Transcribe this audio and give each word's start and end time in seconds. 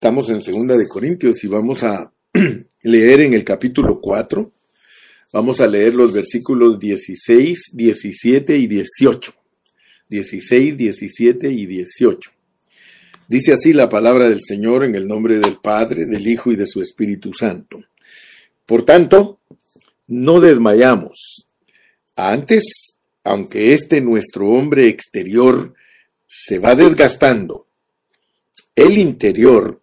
Estamos 0.00 0.30
en 0.30 0.40
Segunda 0.40 0.76
de 0.76 0.86
Corintios 0.86 1.42
y 1.42 1.48
vamos 1.48 1.82
a 1.82 2.12
leer 2.82 3.20
en 3.22 3.34
el 3.34 3.42
capítulo 3.42 4.00
4. 4.00 4.52
Vamos 5.32 5.60
a 5.60 5.66
leer 5.66 5.92
los 5.96 6.12
versículos 6.12 6.78
16, 6.78 7.72
17 7.72 8.56
y 8.56 8.68
18. 8.68 9.34
16, 10.08 10.76
17 10.76 11.50
y 11.50 11.66
18. 11.66 12.30
Dice 13.26 13.52
así 13.54 13.72
la 13.72 13.88
palabra 13.88 14.28
del 14.28 14.38
Señor 14.40 14.84
en 14.84 14.94
el 14.94 15.08
nombre 15.08 15.40
del 15.40 15.56
Padre, 15.56 16.06
del 16.06 16.28
Hijo 16.28 16.52
y 16.52 16.54
de 16.54 16.68
su 16.68 16.80
Espíritu 16.80 17.32
Santo. 17.34 17.82
Por 18.66 18.84
tanto, 18.84 19.40
no 20.06 20.38
desmayamos. 20.38 21.48
Antes, 22.14 22.62
aunque 23.24 23.72
este 23.74 24.00
nuestro 24.00 24.48
hombre 24.48 24.86
exterior 24.86 25.74
se 26.28 26.60
va 26.60 26.76
desgastando, 26.76 27.66
el 28.76 28.96
interior 28.96 29.82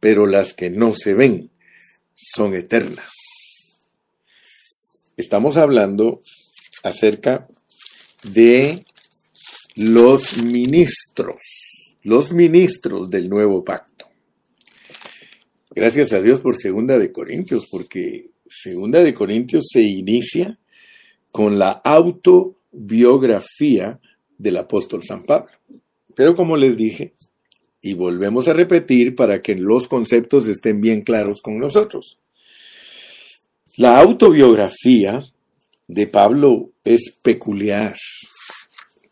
pero 0.00 0.26
las 0.26 0.54
que 0.54 0.70
no 0.70 0.94
se 0.94 1.14
ven 1.14 1.50
son 2.14 2.54
eternas. 2.54 3.10
Estamos 5.16 5.56
hablando 5.56 6.22
acerca 6.82 7.48
de 8.22 8.84
los 9.76 10.42
ministros, 10.42 11.96
los 12.02 12.32
ministros 12.32 13.08
del 13.10 13.28
nuevo 13.28 13.62
pacto. 13.64 14.08
Gracias 15.70 16.12
a 16.12 16.20
Dios 16.22 16.40
por 16.40 16.56
Segunda 16.56 16.98
de 16.98 17.12
Corintios, 17.12 17.68
porque 17.70 18.30
Segunda 18.48 19.02
de 19.02 19.12
Corintios 19.12 19.66
se 19.70 19.82
inicia 19.82 20.58
con 21.30 21.58
la 21.58 21.70
autobiografía 21.70 24.00
del 24.38 24.56
apóstol 24.56 25.04
San 25.04 25.24
Pablo. 25.24 25.50
Pero 26.14 26.34
como 26.34 26.56
les 26.56 26.78
dije, 26.78 27.15
y 27.80 27.94
volvemos 27.94 28.48
a 28.48 28.52
repetir 28.52 29.14
para 29.14 29.42
que 29.42 29.54
los 29.54 29.88
conceptos 29.88 30.48
estén 30.48 30.80
bien 30.80 31.02
claros 31.02 31.40
con 31.42 31.58
nosotros. 31.58 32.18
La 33.76 34.00
autobiografía 34.00 35.24
de 35.86 36.06
Pablo 36.06 36.70
es 36.84 37.12
peculiar. 37.22 37.94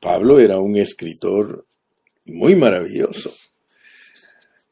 Pablo 0.00 0.40
era 0.40 0.58
un 0.58 0.76
escritor 0.76 1.66
muy 2.26 2.56
maravilloso. 2.56 3.32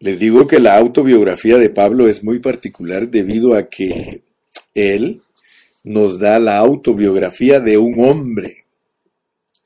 Les 0.01 0.19
digo 0.19 0.47
que 0.47 0.59
la 0.59 0.77
autobiografía 0.79 1.59
de 1.59 1.70
Pablo 1.70 2.09
es 2.09 2.25
muy 2.25 2.41
particular 2.41 3.09
debido 3.09 3.55
a 3.55 3.69
que 3.69 4.23
él 4.75 5.23
nos 5.85 6.19
da 6.19 6.41
la 6.41 6.59
autobiografía 6.59 7.61
de 7.61 7.79
un 7.79 8.01
hombre 8.01 8.65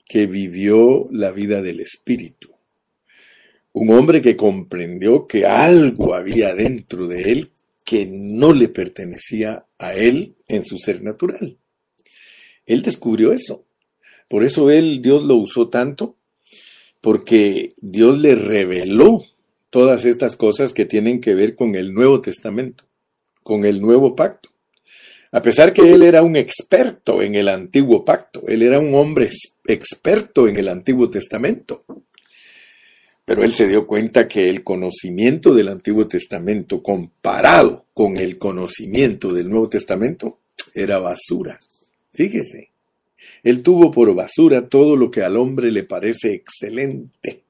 que 0.04 0.26
vivió 0.26 1.08
la 1.10 1.30
vida 1.30 1.62
del 1.62 1.80
Espíritu 1.80 2.55
un 3.78 3.90
hombre 3.90 4.22
que 4.22 4.36
comprendió 4.36 5.26
que 5.26 5.44
algo 5.44 6.14
había 6.14 6.54
dentro 6.54 7.06
de 7.06 7.30
él 7.30 7.50
que 7.84 8.06
no 8.06 8.54
le 8.54 8.68
pertenecía 8.68 9.66
a 9.78 9.92
él 9.92 10.34
en 10.48 10.64
su 10.64 10.78
ser 10.78 11.02
natural. 11.02 11.58
Él 12.64 12.80
descubrió 12.80 13.34
eso. 13.34 13.66
Por 14.28 14.44
eso 14.44 14.70
él, 14.70 15.02
Dios 15.02 15.24
lo 15.24 15.36
usó 15.36 15.68
tanto, 15.68 16.16
porque 17.02 17.74
Dios 17.76 18.18
le 18.18 18.34
reveló 18.34 19.22
todas 19.68 20.06
estas 20.06 20.36
cosas 20.36 20.72
que 20.72 20.86
tienen 20.86 21.20
que 21.20 21.34
ver 21.34 21.54
con 21.54 21.74
el 21.74 21.92
Nuevo 21.92 22.22
Testamento, 22.22 22.84
con 23.42 23.66
el 23.66 23.82
Nuevo 23.82 24.16
Pacto. 24.16 24.48
A 25.32 25.42
pesar 25.42 25.74
que 25.74 25.92
él 25.92 26.02
era 26.02 26.22
un 26.22 26.36
experto 26.36 27.20
en 27.20 27.34
el 27.34 27.48
Antiguo 27.48 28.06
Pacto, 28.06 28.42
él 28.48 28.62
era 28.62 28.78
un 28.78 28.94
hombre 28.94 29.28
experto 29.66 30.48
en 30.48 30.56
el 30.56 30.68
Antiguo 30.68 31.10
Testamento. 31.10 31.84
Pero 33.26 33.42
él 33.42 33.52
se 33.52 33.66
dio 33.66 33.88
cuenta 33.88 34.28
que 34.28 34.48
el 34.48 34.62
conocimiento 34.62 35.52
del 35.52 35.66
Antiguo 35.66 36.06
Testamento 36.06 36.80
comparado 36.80 37.84
con 37.92 38.16
el 38.18 38.38
conocimiento 38.38 39.32
del 39.32 39.50
Nuevo 39.50 39.68
Testamento 39.68 40.38
era 40.72 41.00
basura. 41.00 41.58
Fíjese, 42.14 42.70
él 43.42 43.64
tuvo 43.64 43.90
por 43.90 44.14
basura 44.14 44.68
todo 44.68 44.96
lo 44.96 45.10
que 45.10 45.22
al 45.22 45.36
hombre 45.36 45.72
le 45.72 45.82
parece 45.82 46.34
excelente, 46.34 47.42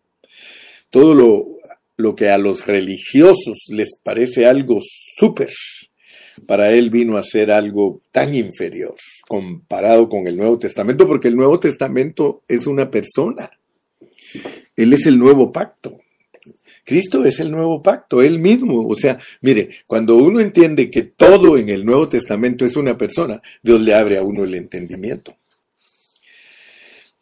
todo 0.89 1.15
lo, 1.15 1.59
lo 1.99 2.15
que 2.15 2.31
a 2.31 2.39
los 2.39 2.67
religiosos 2.67 3.67
les 3.69 3.99
parece 4.03 4.47
algo 4.47 4.79
súper. 4.81 5.53
Para 6.47 6.73
él 6.73 6.89
vino 6.89 7.19
a 7.19 7.23
ser 7.23 7.51
algo 7.51 8.01
tan 8.11 8.35
inferior 8.35 8.95
comparado 9.29 10.09
con 10.09 10.27
el 10.27 10.39
Nuevo 10.39 10.59
Testamento, 10.59 11.07
porque 11.07 11.29
el 11.29 11.37
Nuevo 11.37 11.61
Testamento 11.61 12.45
es 12.49 12.67
una 12.67 12.91
persona. 12.91 13.51
Él 14.77 14.93
es 14.93 15.07
el 15.07 15.19
nuevo 15.19 15.51
pacto. 15.51 15.99
Cristo 16.85 17.25
es 17.25 17.41
el 17.41 17.51
nuevo 17.51 17.83
pacto, 17.83 18.23
Él 18.23 18.39
mismo. 18.39 18.87
O 18.87 18.95
sea, 18.95 19.19
mire, 19.41 19.71
cuando 19.87 20.17
uno 20.17 20.39
entiende 20.39 20.89
que 20.89 21.03
todo 21.03 21.59
en 21.59 21.69
el 21.69 21.85
Nuevo 21.85 22.09
Testamento 22.09 22.65
es 22.65 22.77
una 22.77 22.97
persona, 22.97 23.43
Dios 23.61 23.81
le 23.81 23.93
abre 23.93 24.19
a 24.19 24.23
uno 24.23 24.45
el 24.45 24.55
entendimiento. 24.55 25.37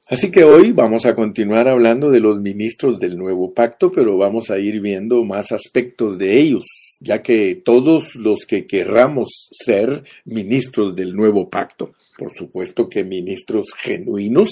Así 0.06 0.30
que 0.30 0.44
hoy 0.44 0.72
vamos 0.72 1.06
a 1.06 1.14
continuar 1.14 1.66
hablando 1.66 2.10
de 2.10 2.20
los 2.20 2.38
ministros 2.38 3.00
del 3.00 3.16
nuevo 3.16 3.54
pacto, 3.54 3.90
pero 3.90 4.18
vamos 4.18 4.50
a 4.50 4.58
ir 4.58 4.82
viendo 4.82 5.24
más 5.24 5.50
aspectos 5.50 6.18
de 6.18 6.38
ellos, 6.38 6.66
ya 7.00 7.22
que 7.22 7.54
todos 7.54 8.14
los 8.14 8.40
que 8.46 8.66
querramos 8.66 9.48
ser 9.50 10.04
ministros 10.26 10.94
del 10.94 11.16
nuevo 11.16 11.48
pacto, 11.48 11.94
por 12.18 12.34
supuesto 12.36 12.90
que 12.90 13.02
ministros 13.02 13.68
genuinos, 13.78 14.50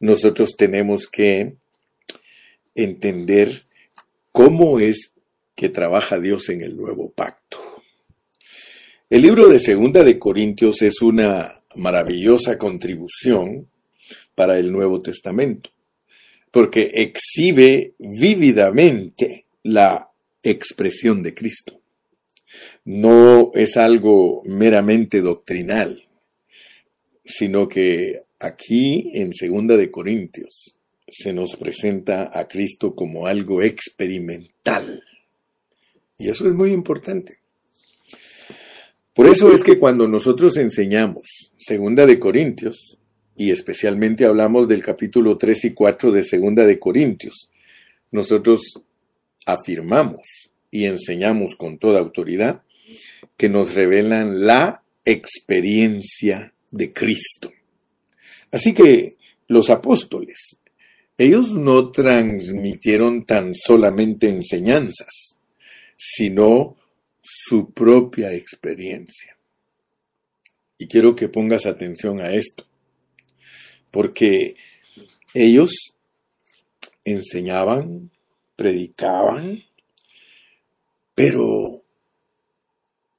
nosotros 0.00 0.56
tenemos 0.58 1.06
que 1.06 1.54
entender 2.76 3.64
cómo 4.32 4.78
es 4.78 5.14
que 5.54 5.68
trabaja 5.68 6.20
Dios 6.20 6.50
en 6.50 6.62
el 6.62 6.76
nuevo 6.76 7.10
pacto. 7.10 7.58
El 9.08 9.22
libro 9.22 9.48
de 9.48 9.58
Segunda 9.58 10.04
de 10.04 10.18
Corintios 10.18 10.82
es 10.82 11.00
una 11.00 11.62
maravillosa 11.74 12.58
contribución 12.58 13.68
para 14.34 14.58
el 14.58 14.70
Nuevo 14.72 15.00
Testamento, 15.00 15.70
porque 16.50 16.90
exhibe 16.94 17.94
vívidamente 17.98 19.46
la 19.62 20.10
expresión 20.42 21.22
de 21.22 21.34
Cristo. 21.34 21.80
No 22.84 23.50
es 23.54 23.76
algo 23.76 24.42
meramente 24.44 25.20
doctrinal, 25.20 26.02
sino 27.24 27.68
que 27.68 28.22
aquí 28.38 29.10
en 29.14 29.32
Segunda 29.32 29.76
de 29.76 29.90
Corintios 29.90 30.75
se 31.08 31.32
nos 31.32 31.56
presenta 31.56 32.30
a 32.32 32.48
Cristo 32.48 32.94
como 32.94 33.26
algo 33.26 33.62
experimental. 33.62 35.04
Y 36.18 36.28
eso 36.28 36.46
es 36.46 36.54
muy 36.54 36.72
importante. 36.72 37.38
Por 39.14 39.26
eso 39.26 39.52
es 39.52 39.62
que 39.62 39.78
cuando 39.78 40.08
nosotros 40.08 40.56
enseñamos 40.56 41.52
Segunda 41.56 42.06
de 42.06 42.18
Corintios, 42.18 42.98
y 43.36 43.50
especialmente 43.50 44.24
hablamos 44.24 44.66
del 44.68 44.82
capítulo 44.82 45.36
3 45.36 45.66
y 45.66 45.74
4 45.74 46.12
de 46.12 46.24
Segunda 46.24 46.66
de 46.66 46.78
Corintios, 46.78 47.50
nosotros 48.10 48.82
afirmamos 49.44 50.50
y 50.70 50.84
enseñamos 50.86 51.56
con 51.56 51.78
toda 51.78 52.00
autoridad 52.00 52.62
que 53.36 53.48
nos 53.48 53.74
revelan 53.74 54.46
la 54.46 54.82
experiencia 55.04 56.52
de 56.70 56.92
Cristo. 56.92 57.52
Así 58.50 58.74
que 58.74 59.16
los 59.48 59.70
apóstoles 59.70 60.58
ellos 61.18 61.52
no 61.52 61.90
transmitieron 61.92 63.24
tan 63.24 63.54
solamente 63.54 64.28
enseñanzas, 64.28 65.38
sino 65.96 66.76
su 67.22 67.72
propia 67.72 68.32
experiencia. 68.34 69.36
Y 70.78 70.88
quiero 70.88 71.16
que 71.16 71.28
pongas 71.28 71.64
atención 71.64 72.20
a 72.20 72.32
esto, 72.34 72.66
porque 73.90 74.56
ellos 75.32 75.94
enseñaban, 77.04 78.10
predicaban, 78.56 79.64
pero 81.14 81.82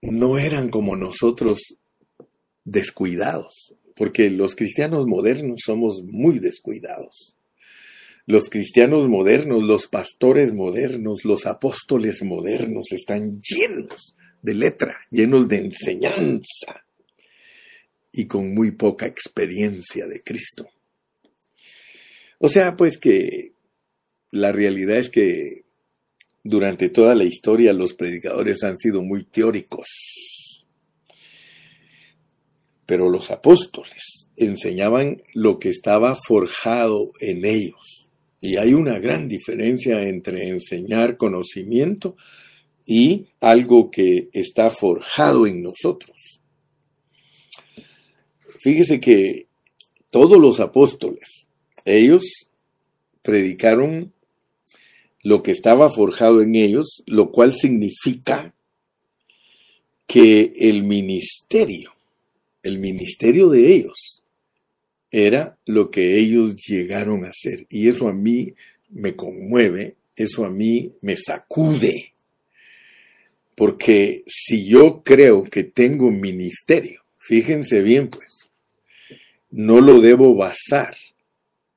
no 0.01 0.37
eran 0.37 0.69
como 0.69 0.95
nosotros 0.95 1.59
descuidados, 2.63 3.73
porque 3.95 4.29
los 4.29 4.55
cristianos 4.55 5.07
modernos 5.07 5.61
somos 5.65 6.03
muy 6.03 6.37
descuidados. 6.37 7.36
Los 8.27 8.49
cristianos 8.49 9.07
modernos, 9.07 9.63
los 9.63 9.87
pastores 9.87 10.53
modernos, 10.53 11.23
los 11.23 11.45
apóstoles 11.45 12.21
modernos 12.23 12.91
están 12.91 13.39
llenos 13.39 14.15
de 14.41 14.53
letra, 14.53 14.97
llenos 15.09 15.47
de 15.47 15.59
enseñanza 15.59 16.85
y 18.11 18.27
con 18.27 18.53
muy 18.53 18.71
poca 18.71 19.05
experiencia 19.05 20.07
de 20.07 20.21
Cristo. 20.23 20.67
O 22.39 22.49
sea, 22.49 22.75
pues 22.75 22.97
que 22.97 23.53
la 24.31 24.51
realidad 24.51 24.97
es 24.97 25.09
que 25.09 25.63
durante 26.43 26.89
toda 26.89 27.15
la 27.15 27.23
historia 27.23 27.71
los 27.71 27.93
predicadores 27.93 28.61
han 28.65 28.75
sido 28.75 29.01
muy 29.01 29.23
teóricos. 29.23 30.65
Pero 32.85 33.09
los 33.09 33.31
apóstoles 33.31 34.29
enseñaban 34.35 35.23
lo 35.33 35.59
que 35.59 35.69
estaba 35.69 36.17
forjado 36.27 37.13
en 37.21 37.45
ellos. 37.45 38.06
Y 38.39 38.57
hay 38.57 38.73
una 38.73 38.99
gran 38.99 39.27
diferencia 39.27 40.03
entre 40.03 40.47
enseñar 40.49 41.17
conocimiento 41.17 42.15
y 42.85 43.27
algo 43.41 43.89
que 43.91 44.29
está 44.31 44.71
forjado 44.71 45.47
en 45.47 45.61
nosotros. 45.61 46.41
Fíjese 48.59 48.99
que 48.99 49.47
todos 50.11 50.39
los 50.39 50.59
apóstoles, 50.59 51.47
ellos 51.85 52.47
predicaron 53.21 54.13
lo 55.21 55.43
que 55.43 55.51
estaba 55.51 55.91
forjado 55.91 56.41
en 56.41 56.55
ellos, 56.55 57.03
lo 57.05 57.31
cual 57.31 57.53
significa 57.53 58.53
que 60.05 60.53
el 60.55 60.83
ministerio, 60.83 61.93
el 62.63 62.79
ministerio 62.79 63.49
de 63.49 63.73
ellos, 63.73 64.16
era 65.11 65.57
lo 65.65 65.89
que 65.89 66.17
ellos 66.17 66.55
llegaron 66.55 67.25
a 67.25 67.31
ser. 67.33 67.65
Y 67.69 67.87
eso 67.87 68.07
a 68.07 68.13
mí 68.13 68.53
me 68.89 69.15
conmueve, 69.15 69.95
eso 70.15 70.45
a 70.45 70.49
mí 70.49 70.91
me 71.01 71.15
sacude. 71.15 72.13
Porque 73.55 74.23
si 74.27 74.65
yo 74.67 75.01
creo 75.03 75.43
que 75.43 75.63
tengo 75.63 76.11
ministerio, 76.11 77.01
fíjense 77.17 77.81
bien 77.81 78.09
pues, 78.09 78.51
no 79.49 79.81
lo 79.81 79.99
debo 79.99 80.35
basar 80.35 80.95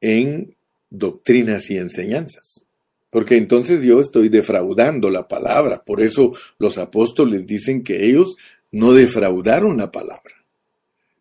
en 0.00 0.55
doctrinas 0.91 1.71
y 1.71 1.79
enseñanzas. 1.79 2.65
Porque 3.11 3.37
entonces 3.37 3.82
yo 3.82 4.00
estoy 4.00 4.29
defraudando 4.29 5.11
la 5.11 5.27
palabra. 5.27 5.82
Por 5.82 6.00
eso 6.00 6.32
los 6.59 6.79
apóstoles 6.79 7.47
dicen 7.47 7.82
que 7.82 8.06
ellos 8.06 8.37
no 8.71 8.93
defraudaron 8.93 9.79
la 9.79 9.91
palabra. 9.91 10.40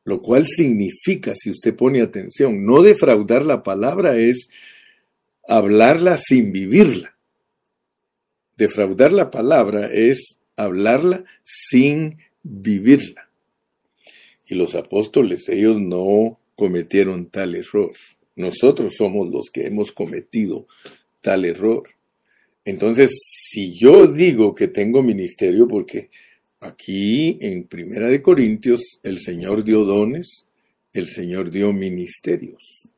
Lo 0.04 0.22
cual 0.22 0.48
significa, 0.48 1.34
si 1.36 1.52
usted 1.52 1.76
pone 1.76 2.02
atención, 2.02 2.66
no 2.66 2.82
defraudar 2.82 3.46
la 3.46 3.64
palabra 3.64 4.18
es 4.18 4.50
hablarla 5.48 6.18
sin 6.18 6.52
vivirla. 6.52 7.18
Defraudar 8.58 9.12
la 9.12 9.32
palabra 9.32 9.90
es 9.92 10.40
hablarla 10.56 11.24
sin 11.44 12.18
vivirla. 12.44 13.30
Y 14.48 14.56
los 14.56 14.76
apóstoles, 14.76 15.48
ellos 15.50 15.80
no 15.80 16.40
cometieron 16.56 17.28
tal 17.28 17.56
error. 17.56 17.92
Nosotros 18.36 18.96
somos 18.98 19.30
los 19.30 19.50
que 19.50 19.68
hemos 19.68 19.92
cometido 19.92 20.66
tal 21.22 21.46
error. 21.46 21.84
Entonces, 22.66 23.12
si 23.52 23.78
yo 23.78 24.08
digo 24.08 24.56
que 24.56 24.68
tengo 24.68 25.04
ministerio, 25.04 25.68
porque 25.68 26.10
aquí 26.60 27.38
en 27.42 27.68
Primera 27.68 28.08
de 28.10 28.22
Corintios 28.22 29.00
el 29.04 29.20
Señor 29.20 29.64
dio 29.64 29.86
dones, 29.86 30.48
el 30.94 31.08
Señor 31.08 31.52
dio 31.52 31.74
ministerios. 31.74 32.94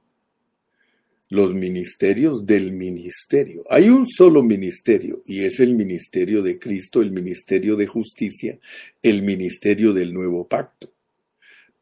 Los 1.30 1.54
ministerios 1.54 2.46
del 2.46 2.74
ministerio. 2.74 3.64
Hay 3.70 3.88
un 3.88 4.06
solo 4.06 4.44
ministerio 4.44 5.22
y 5.26 5.46
es 5.46 5.62
el 5.62 5.76
ministerio 5.76 6.42
de 6.42 6.60
Cristo, 6.60 7.02
el 7.02 7.12
ministerio 7.12 7.78
de 7.78 7.88
justicia, 7.88 8.60
el 9.02 9.22
ministerio 9.22 9.94
del 9.94 10.14
nuevo 10.14 10.46
pacto. 10.46 10.92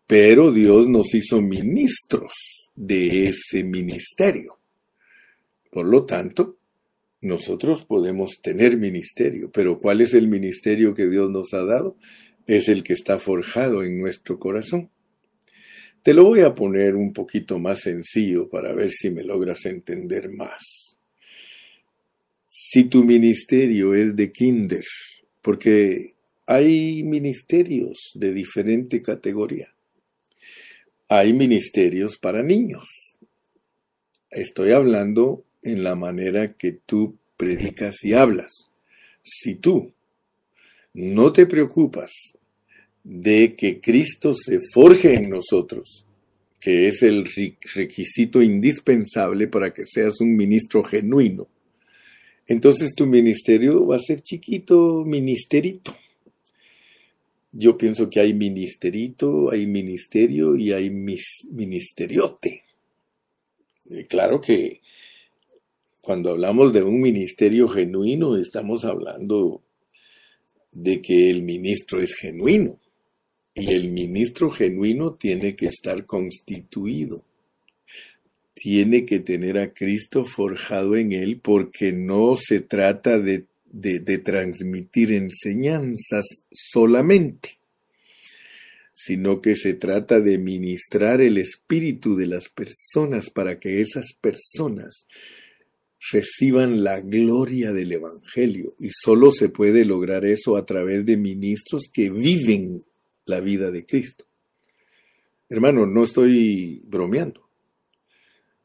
Pero 0.06 0.52
Dios 0.52 0.88
nos 0.88 1.16
hizo 1.16 1.42
ministros 1.42 2.70
de 2.76 3.30
ese 3.30 3.64
ministerio. 3.64 4.60
Por 5.72 5.88
lo 5.88 6.06
tanto, 6.06 6.59
nosotros 7.21 7.86
podemos 7.86 8.39
tener 8.42 8.77
ministerio, 8.77 9.51
pero 9.51 9.77
¿cuál 9.77 10.01
es 10.01 10.13
el 10.13 10.27
ministerio 10.27 10.94
que 10.94 11.07
Dios 11.07 11.30
nos 11.30 11.54
ha 11.54 11.66
dado? 11.66 11.98
Es 12.48 12.69
el 12.69 12.83
que 12.83 12.94
está 12.94 13.19
forjado 13.19 13.83
en 13.83 14.00
nuestro 14.00 14.39
corazón. 14.39 14.89
Te 16.01 16.13
lo 16.13 16.24
voy 16.24 16.42
a 16.42 16.56
poner 16.56 16.95
un 16.95 17.12
poquito 17.12 17.60
más 17.60 17.81
sencillo 17.81 18.50
para 18.50 18.74
ver 18.74 18.92
si 18.92 19.12
me 19.12 19.24
logras 19.24 19.66
entender 19.66 20.30
más. 20.30 20.98
Si 22.48 22.86
tu 22.86 23.04
ministerio 23.04 23.94
es 23.94 24.16
de 24.16 24.31
kinder, 24.31 24.83
porque 25.42 26.16
hay 26.45 27.04
ministerios 27.04 28.12
de 28.16 28.33
diferente 28.33 29.01
categoría. 29.01 29.75
Hay 31.10 31.33
ministerios 31.33 32.18
para 32.18 32.42
niños. 32.44 32.88
Estoy 34.31 34.71
hablando 34.71 35.45
en 35.62 35.84
la 35.84 35.96
manera 35.96 36.54
que 36.54 36.72
tú 36.72 37.18
predicas 37.38 38.04
y 38.04 38.14
hablas. 38.14 38.70
Si 39.22 39.56
tú 39.56 39.94
no 40.94 41.32
te 41.32 41.46
preocupas 41.46 42.12
de 43.04 43.56
que 43.56 43.80
Cristo 43.80 44.34
se 44.34 44.60
forje 44.74 45.16
en 45.16 45.30
nosotros, 45.30 46.06
que 46.60 46.88
es 46.88 47.04
el 47.04 47.26
requisito 47.74 48.42
indispensable 48.42 49.48
para 49.48 49.74
que 49.74 49.86
seas 49.86 50.20
un 50.20 50.36
ministro 50.36 50.84
genuino, 50.84 51.48
entonces 52.48 52.96
tu 52.96 53.06
ministerio 53.06 53.86
va 53.86 53.98
a 53.98 54.00
ser 54.00 54.22
chiquito, 54.22 55.04
ministerito. 55.06 55.96
Yo 57.52 57.78
pienso 57.78 58.10
que 58.10 58.20
hay 58.20 58.34
ministerito, 58.34 59.52
hay 59.52 59.68
ministerio 59.68 60.56
y 60.56 60.74
hay 60.74 60.90
ministeriote. 60.90 62.64
Claro 64.08 64.42
que 64.42 64.82
cuando 66.10 66.32
hablamos 66.32 66.74
de 66.74 66.82
un 66.82 67.00
ministerio 67.00 67.68
genuino, 67.68 68.36
estamos 68.36 68.84
hablando 68.84 69.62
de 70.72 71.04
que 71.04 71.30
el 71.30 71.44
ministro 71.44 72.02
es 72.02 72.16
genuino. 72.16 72.80
Y 73.54 73.74
el 73.74 73.92
ministro 73.92 74.50
genuino 74.50 75.14
tiene 75.14 75.56
que 75.56 75.68
estar 75.68 76.08
constituido. 76.08 77.24
Tiene 78.56 79.06
que 79.06 79.20
tener 79.20 79.60
a 79.60 79.72
Cristo 79.72 80.26
forjado 80.26 80.96
en 80.96 81.12
él 81.12 81.42
porque 81.44 81.92
no 81.92 82.36
se 82.38 82.62
trata 82.62 83.20
de, 83.20 83.46
de, 83.66 84.00
de 84.00 84.18
transmitir 84.18 85.12
enseñanzas 85.12 86.26
solamente, 86.52 87.60
sino 88.94 89.42
que 89.42 89.56
se 89.56 89.76
trata 89.76 90.19
de 90.22 90.40
ministrar 90.40 91.22
el 91.22 91.38
espíritu 91.38 92.16
de 92.16 92.26
las 92.26 92.50
personas 92.50 93.30
para 93.30 93.60
que 93.60 93.80
esas 93.80 94.14
personas 94.19 95.06
reciban 96.12 96.84
la 96.84 97.02
gloria 97.02 97.74
del 97.74 97.92
Evangelio. 97.92 98.74
Y 98.80 98.90
solo 98.92 99.32
se 99.32 99.50
puede 99.50 99.86
lograr 99.86 100.26
eso 100.26 100.56
a 100.56 100.66
través 100.66 101.06
de 101.06 101.18
ministros 101.18 101.90
que 101.92 102.10
viven 102.10 102.82
la 103.26 103.40
vida 103.40 103.72
de 103.72 103.86
Cristo. 103.86 104.26
Hermano, 105.50 105.86
no 105.86 106.04
estoy 106.04 106.84
bromeando. 106.88 107.50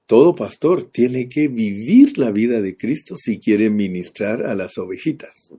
Todo 0.07 0.35
pastor 0.35 0.85
tiene 0.85 1.29
que 1.29 1.49
vivir 1.49 2.19
la 2.19 2.31
vida 2.31 2.61
de 2.61 2.77
Cristo 2.77 3.17
si 3.17 3.41
quiere 3.41 3.71
ministrar 3.71 4.45
a 4.47 4.55
las 4.55 4.77
ovejitas. 4.77 5.55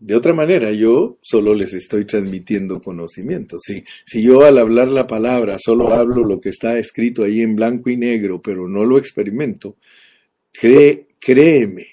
De 0.00 0.16
otra 0.16 0.32
manera, 0.32 0.72
yo 0.72 1.18
solo 1.20 1.54
les 1.54 1.74
estoy 1.74 2.06
transmitiendo 2.06 2.80
conocimiento. 2.80 3.58
Si, 3.60 3.84
si 4.06 4.22
yo 4.22 4.46
al 4.46 4.56
hablar 4.56 4.88
la 4.88 5.06
palabra 5.06 5.58
solo 5.58 5.92
hablo 5.92 6.24
lo 6.24 6.40
que 6.40 6.48
está 6.48 6.78
escrito 6.78 7.22
ahí 7.22 7.42
en 7.42 7.54
blanco 7.54 7.90
y 7.90 7.98
negro, 7.98 8.40
pero 8.40 8.66
no 8.66 8.86
lo 8.86 8.96
experimento, 8.96 9.76
créeme, 10.52 11.86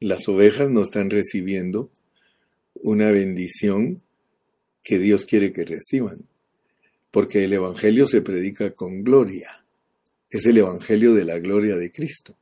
las 0.00 0.28
ovejas 0.28 0.68
no 0.68 0.82
están 0.82 1.08
recibiendo 1.08 1.90
una 2.74 3.10
bendición 3.10 4.02
que 4.82 4.98
Dios 4.98 5.24
quiere 5.24 5.50
que 5.50 5.64
reciban. 5.64 6.28
Porque 7.10 7.44
el 7.44 7.54
Evangelio 7.54 8.06
se 8.06 8.20
predica 8.20 8.72
con 8.72 9.02
gloria. 9.02 9.64
Es 10.28 10.44
el 10.44 10.58
Evangelio 10.58 11.14
de 11.14 11.24
la 11.24 11.38
gloria 11.38 11.76
de 11.76 11.90
Cristo. 11.90 12.36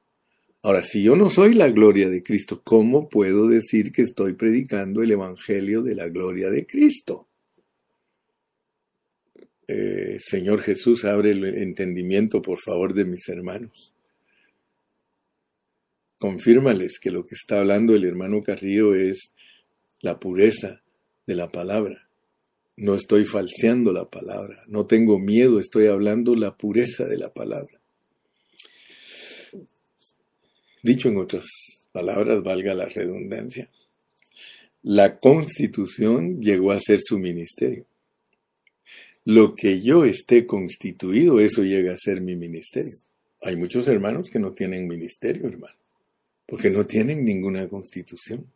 Ahora, 0.64 0.83
si 0.83 1.02
yo 1.02 1.16
no 1.16 1.28
soy 1.28 1.54
la 1.54 1.69
gloria 1.71 2.09
de 2.09 2.23
Cristo, 2.23 2.62
¿cómo 2.62 3.09
puedo 3.09 3.49
decir 3.49 3.90
que 3.90 4.02
estoy 4.02 4.35
predicando 4.35 5.02
el 5.02 5.11
Evangelio 5.11 5.83
de 5.83 5.97
la 5.97 6.09
gloria 6.09 6.50
de 6.50 6.66
Cristo? 6.66 7.26
Eh, 9.66 10.19
Señor 10.21 10.62
Jesús, 10.62 11.04
abre 11.04 11.33
el 11.33 11.45
entendimiento, 11.45 12.40
por 12.40 12.61
favor, 12.61 12.95
de 12.95 13.04
mis 13.04 13.28
hermanos. 13.28 13.92
Confírmales 16.19 17.00
que 17.00 17.11
lo 17.11 17.25
que 17.25 17.35
está 17.35 17.59
hablando 17.59 17.97
el 17.97 18.04
hermano 18.04 18.40
Carrillo 18.45 18.95
es 18.95 19.35
la 20.00 20.21
pureza 20.21 20.81
de 21.26 21.35
la 21.35 21.49
palabra. 21.49 22.09
No 22.76 22.95
estoy 22.95 23.25
falseando 23.25 23.92
la 23.92 24.09
palabra, 24.09 24.62
no 24.69 24.87
tengo 24.87 25.19
miedo, 25.19 25.59
estoy 25.59 25.87
hablando 25.87 26.37
la 26.37 26.57
pureza 26.57 27.04
de 27.04 27.19
la 27.19 27.33
palabra. 27.35 27.82
Dicho 30.83 31.09
en 31.09 31.19
otras 31.19 31.47
palabras, 31.93 32.43
valga 32.43 32.75
la 32.75 32.87
redundancia, 32.87 33.71
la 34.83 35.19
constitución 35.19 36.41
llegó 36.41 36.73
a 36.73 36.81
ser 36.81 37.01
su 37.01 37.19
ministerio. 37.19 37.87
Lo 39.25 39.55
que 39.55 39.81
yo 39.81 40.05
esté 40.05 40.47
constituido, 40.47 41.39
eso 41.39 41.62
llega 41.62 41.93
a 41.93 41.97
ser 41.97 42.21
mi 42.21 42.35
ministerio. 42.35 42.99
Hay 43.43 43.55
muchos 43.55 43.87
hermanos 43.87 44.29
que 44.29 44.41
no 44.41 44.53
tienen 44.53 44.89
ministerio, 44.89 45.47
hermano, 45.47 45.77
porque 46.47 46.71
no 46.71 46.85
tienen 46.85 47.25
ninguna 47.25 47.69
constitución. 47.69 48.47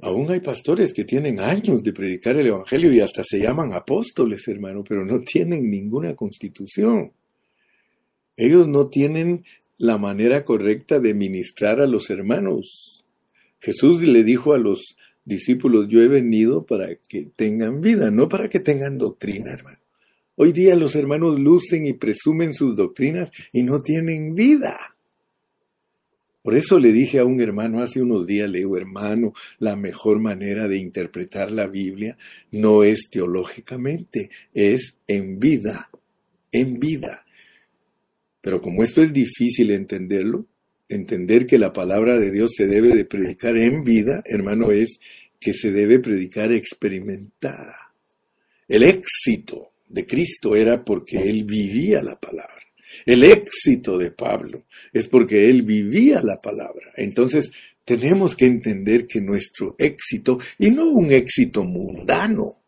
Aún 0.00 0.30
hay 0.30 0.40
pastores 0.40 0.94
que 0.94 1.04
tienen 1.04 1.38
años 1.40 1.82
de 1.82 1.92
predicar 1.92 2.36
el 2.36 2.46
Evangelio 2.46 2.92
y 2.92 3.00
hasta 3.00 3.22
se 3.22 3.38
llaman 3.38 3.74
apóstoles, 3.74 4.48
hermano, 4.48 4.82
pero 4.82 5.04
no 5.04 5.20
tienen 5.20 5.70
ninguna 5.70 6.16
constitución. 6.16 7.12
Ellos 8.38 8.68
no 8.68 8.86
tienen 8.86 9.44
la 9.76 9.98
manera 9.98 10.44
correcta 10.44 11.00
de 11.00 11.12
ministrar 11.12 11.80
a 11.80 11.86
los 11.86 12.08
hermanos. 12.08 13.04
Jesús 13.60 14.00
le 14.00 14.22
dijo 14.22 14.54
a 14.54 14.58
los 14.58 14.96
discípulos, 15.24 15.88
yo 15.88 16.02
he 16.02 16.08
venido 16.08 16.64
para 16.64 16.94
que 16.94 17.28
tengan 17.34 17.80
vida, 17.80 18.10
no 18.10 18.28
para 18.28 18.48
que 18.48 18.60
tengan 18.60 18.96
doctrina, 18.96 19.52
hermano. 19.52 19.78
Hoy 20.36 20.52
día 20.52 20.76
los 20.76 20.94
hermanos 20.94 21.42
lucen 21.42 21.84
y 21.84 21.94
presumen 21.94 22.54
sus 22.54 22.76
doctrinas 22.76 23.32
y 23.52 23.64
no 23.64 23.82
tienen 23.82 24.36
vida. 24.36 24.78
Por 26.42 26.54
eso 26.54 26.78
le 26.78 26.92
dije 26.92 27.18
a 27.18 27.24
un 27.24 27.40
hermano 27.40 27.82
hace 27.82 28.00
unos 28.00 28.24
días, 28.24 28.48
le 28.48 28.60
digo, 28.60 28.76
hermano, 28.76 29.34
la 29.58 29.74
mejor 29.74 30.20
manera 30.20 30.68
de 30.68 30.78
interpretar 30.78 31.50
la 31.50 31.66
Biblia 31.66 32.16
no 32.52 32.84
es 32.84 33.10
teológicamente, 33.10 34.30
es 34.54 34.96
en 35.08 35.40
vida, 35.40 35.90
en 36.52 36.78
vida. 36.78 37.26
Pero 38.48 38.62
como 38.62 38.82
esto 38.82 39.02
es 39.02 39.12
difícil 39.12 39.70
entenderlo, 39.72 40.46
entender 40.88 41.46
que 41.46 41.58
la 41.58 41.74
palabra 41.74 42.18
de 42.18 42.30
Dios 42.30 42.52
se 42.56 42.66
debe 42.66 42.96
de 42.96 43.04
predicar 43.04 43.58
en 43.58 43.84
vida, 43.84 44.22
hermano, 44.24 44.70
es 44.70 45.00
que 45.38 45.52
se 45.52 45.70
debe 45.70 45.98
predicar 45.98 46.50
experimentada. 46.50 47.92
El 48.66 48.84
éxito 48.84 49.68
de 49.86 50.06
Cristo 50.06 50.56
era 50.56 50.82
porque 50.82 51.28
Él 51.28 51.44
vivía 51.44 52.02
la 52.02 52.18
palabra. 52.18 52.62
El 53.04 53.22
éxito 53.22 53.98
de 53.98 54.12
Pablo 54.12 54.64
es 54.94 55.06
porque 55.08 55.50
Él 55.50 55.60
vivía 55.60 56.22
la 56.22 56.40
palabra. 56.40 56.90
Entonces, 56.96 57.50
tenemos 57.84 58.34
que 58.34 58.46
entender 58.46 59.06
que 59.06 59.20
nuestro 59.20 59.74
éxito, 59.76 60.38
y 60.58 60.70
no 60.70 60.86
un 60.86 61.12
éxito 61.12 61.64
mundano, 61.64 62.62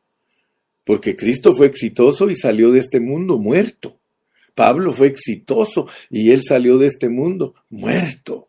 porque 0.84 1.16
Cristo 1.16 1.54
fue 1.54 1.68
exitoso 1.68 2.28
y 2.28 2.37
salió 2.37 2.70
de 2.70 2.80
este 2.80 3.00
mundo 3.00 3.38
muerto. 3.38 4.00
Pablo 4.54 4.92
fue 4.92 5.09
exitoso 5.09 5.88
y 6.09 6.30
él 6.30 6.42
salió 6.42 6.78
de 6.78 6.87
este 6.87 7.09
mundo 7.09 7.54
muerto. 7.69 8.49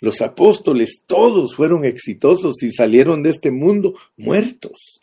Los 0.00 0.20
apóstoles 0.20 1.02
todos 1.06 1.54
fueron 1.54 1.84
exitosos 1.84 2.62
y 2.62 2.72
salieron 2.72 3.22
de 3.22 3.30
este 3.30 3.52
mundo 3.52 3.94
muertos. 4.16 5.00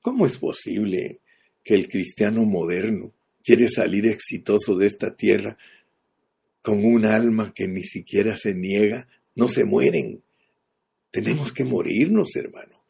¿Cómo 0.00 0.24
es 0.24 0.38
posible 0.38 1.20
que 1.62 1.74
el 1.74 1.88
cristiano 1.88 2.44
moderno 2.44 3.12
quiere 3.42 3.68
salir 3.68 4.06
exitoso 4.06 4.74
de 4.76 4.86
esta 4.86 5.14
tierra 5.14 5.58
con 6.62 6.84
un 6.84 7.04
alma 7.04 7.52
que 7.54 7.68
ni 7.68 7.82
siquiera 7.82 8.36
se 8.36 8.54
niega? 8.54 9.06
No 9.34 9.48
se 9.48 9.64
mueren. 9.64 10.22
Tenemos 11.10 11.52
que 11.52 11.64
morirnos, 11.64 12.34
hermano. 12.36 12.84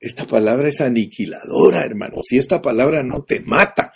Esta 0.00 0.26
palabra 0.26 0.68
es 0.68 0.80
aniquiladora, 0.80 1.84
hermano. 1.84 2.22
Si 2.22 2.38
esta 2.38 2.60
palabra 2.60 3.02
no 3.02 3.22
te 3.22 3.40
mata, 3.40 3.92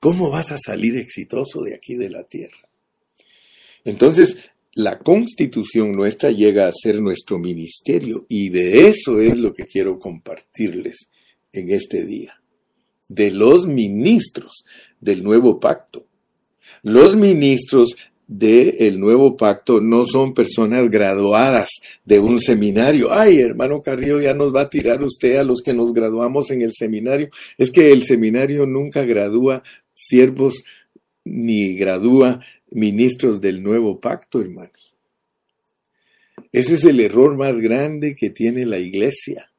¿Cómo 0.00 0.30
vas 0.30 0.50
a 0.50 0.56
salir 0.56 0.96
exitoso 0.96 1.60
de 1.62 1.74
aquí 1.74 1.94
de 1.94 2.08
la 2.08 2.24
tierra? 2.24 2.68
Entonces, 3.84 4.50
la 4.72 4.98
constitución 4.98 5.92
nuestra 5.92 6.30
llega 6.30 6.66
a 6.66 6.72
ser 6.72 7.02
nuestro 7.02 7.38
ministerio 7.38 8.24
y 8.28 8.48
de 8.48 8.88
eso 8.88 9.20
es 9.20 9.36
lo 9.36 9.52
que 9.52 9.66
quiero 9.66 9.98
compartirles 9.98 11.10
en 11.52 11.70
este 11.70 12.04
día. 12.04 12.40
De 13.08 13.30
los 13.30 13.66
ministros 13.66 14.64
del 15.00 15.22
nuevo 15.22 15.60
pacto. 15.60 16.06
Los 16.82 17.16
ministros 17.16 17.96
del 18.30 19.00
nuevo 19.00 19.36
pacto 19.36 19.80
no 19.80 20.06
son 20.06 20.34
personas 20.34 20.88
graduadas 20.88 21.68
de 22.04 22.20
un 22.20 22.38
seminario. 22.38 23.12
Ay, 23.12 23.40
hermano 23.40 23.82
Carrillo, 23.82 24.20
ya 24.20 24.34
nos 24.34 24.54
va 24.54 24.62
a 24.62 24.70
tirar 24.70 25.02
usted 25.02 25.34
a 25.36 25.42
los 25.42 25.62
que 25.62 25.74
nos 25.74 25.92
graduamos 25.92 26.52
en 26.52 26.62
el 26.62 26.72
seminario. 26.72 27.28
Es 27.58 27.72
que 27.72 27.90
el 27.90 28.04
seminario 28.04 28.66
nunca 28.66 29.02
gradúa 29.02 29.64
siervos 30.06 30.64
ni 31.24 31.74
gradúa 31.74 32.40
ministros 32.70 33.40
del 33.40 33.62
nuevo 33.62 34.00
pacto, 34.00 34.40
hermanos. 34.40 34.94
Ese 36.52 36.74
es 36.74 36.84
el 36.84 37.00
error 37.00 37.36
más 37.36 37.58
grande 37.58 38.14
que 38.14 38.30
tiene 38.30 38.66
la 38.66 38.78
iglesia. 38.78 39.50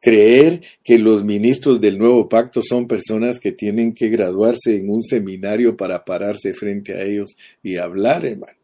Creer 0.00 0.62
que 0.82 0.98
los 0.98 1.24
ministros 1.24 1.80
del 1.80 1.98
nuevo 1.98 2.28
pacto 2.28 2.60
son 2.62 2.88
personas 2.88 3.38
que 3.38 3.52
tienen 3.52 3.92
que 3.92 4.08
graduarse 4.08 4.76
en 4.76 4.90
un 4.90 5.02
seminario 5.02 5.76
para 5.76 6.04
pararse 6.04 6.54
frente 6.54 6.94
a 6.94 7.02
ellos 7.02 7.36
y 7.62 7.76
hablar, 7.76 8.24
hermano. 8.24 8.58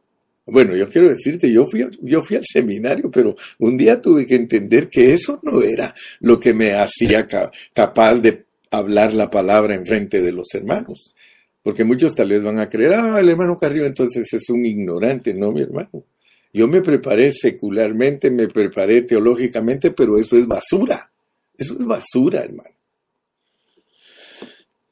Bueno, 0.47 0.75
yo 0.75 0.89
quiero 0.89 1.11
decirte, 1.11 1.53
yo 1.53 1.67
fui, 1.67 1.87
yo 2.01 2.23
fui 2.23 2.37
al 2.39 2.45
seminario, 2.47 3.11
pero 3.11 3.37
un 3.59 3.77
día 3.77 4.01
tuve 4.01 4.27
que 4.27 4.35
entender 4.35 4.89
que 4.89 5.13
eso 5.13 5.39
no 5.43 5.63
era 5.63 5.95
lo 6.21 6.41
que 6.41 6.55
me 6.55 6.73
hacía 6.73 7.29
capaz 7.75 8.15
de 8.17 8.48
hablar 8.71 9.13
la 9.13 9.31
palabra 9.31 9.75
en 9.75 9.87
frente 9.87 10.21
de 10.21 10.33
los 10.33 10.55
hermanos. 10.55 11.15
Porque 11.63 11.85
muchos 11.85 12.15
tal 12.15 12.31
vez 12.31 12.43
van 12.43 12.59
a 12.59 12.69
creer, 12.69 12.95
ah, 12.95 13.21
el 13.21 13.29
hermano 13.29 13.59
Carrillo 13.59 13.87
entonces 13.87 14.33
es 14.33 14.49
un 14.51 14.65
ignorante, 14.65 15.35
no 15.35 15.53
mi 15.53 15.63
hermano. 15.63 16.05
Yo 16.53 16.67
me 16.67 16.81
preparé 16.81 17.33
secularmente, 17.33 18.31
me 18.31 18.49
preparé 18.49 19.03
teológicamente, 19.03 19.91
pero 19.91 20.19
eso 20.19 20.37
es 20.37 20.47
basura. 20.47 21.11
Eso 21.57 21.75
es 21.79 21.85
basura, 21.85 22.45
hermano. 22.45 22.75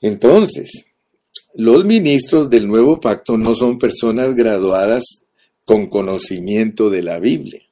Entonces, 0.00 0.84
los 1.54 1.84
ministros 1.84 2.50
del 2.50 2.68
nuevo 2.68 3.00
pacto 3.00 3.38
no 3.38 3.54
son 3.54 3.78
personas 3.78 4.34
graduadas 4.34 5.24
con 5.64 5.86
conocimiento 5.86 6.90
de 6.90 7.02
la 7.02 7.18
Biblia 7.18 7.62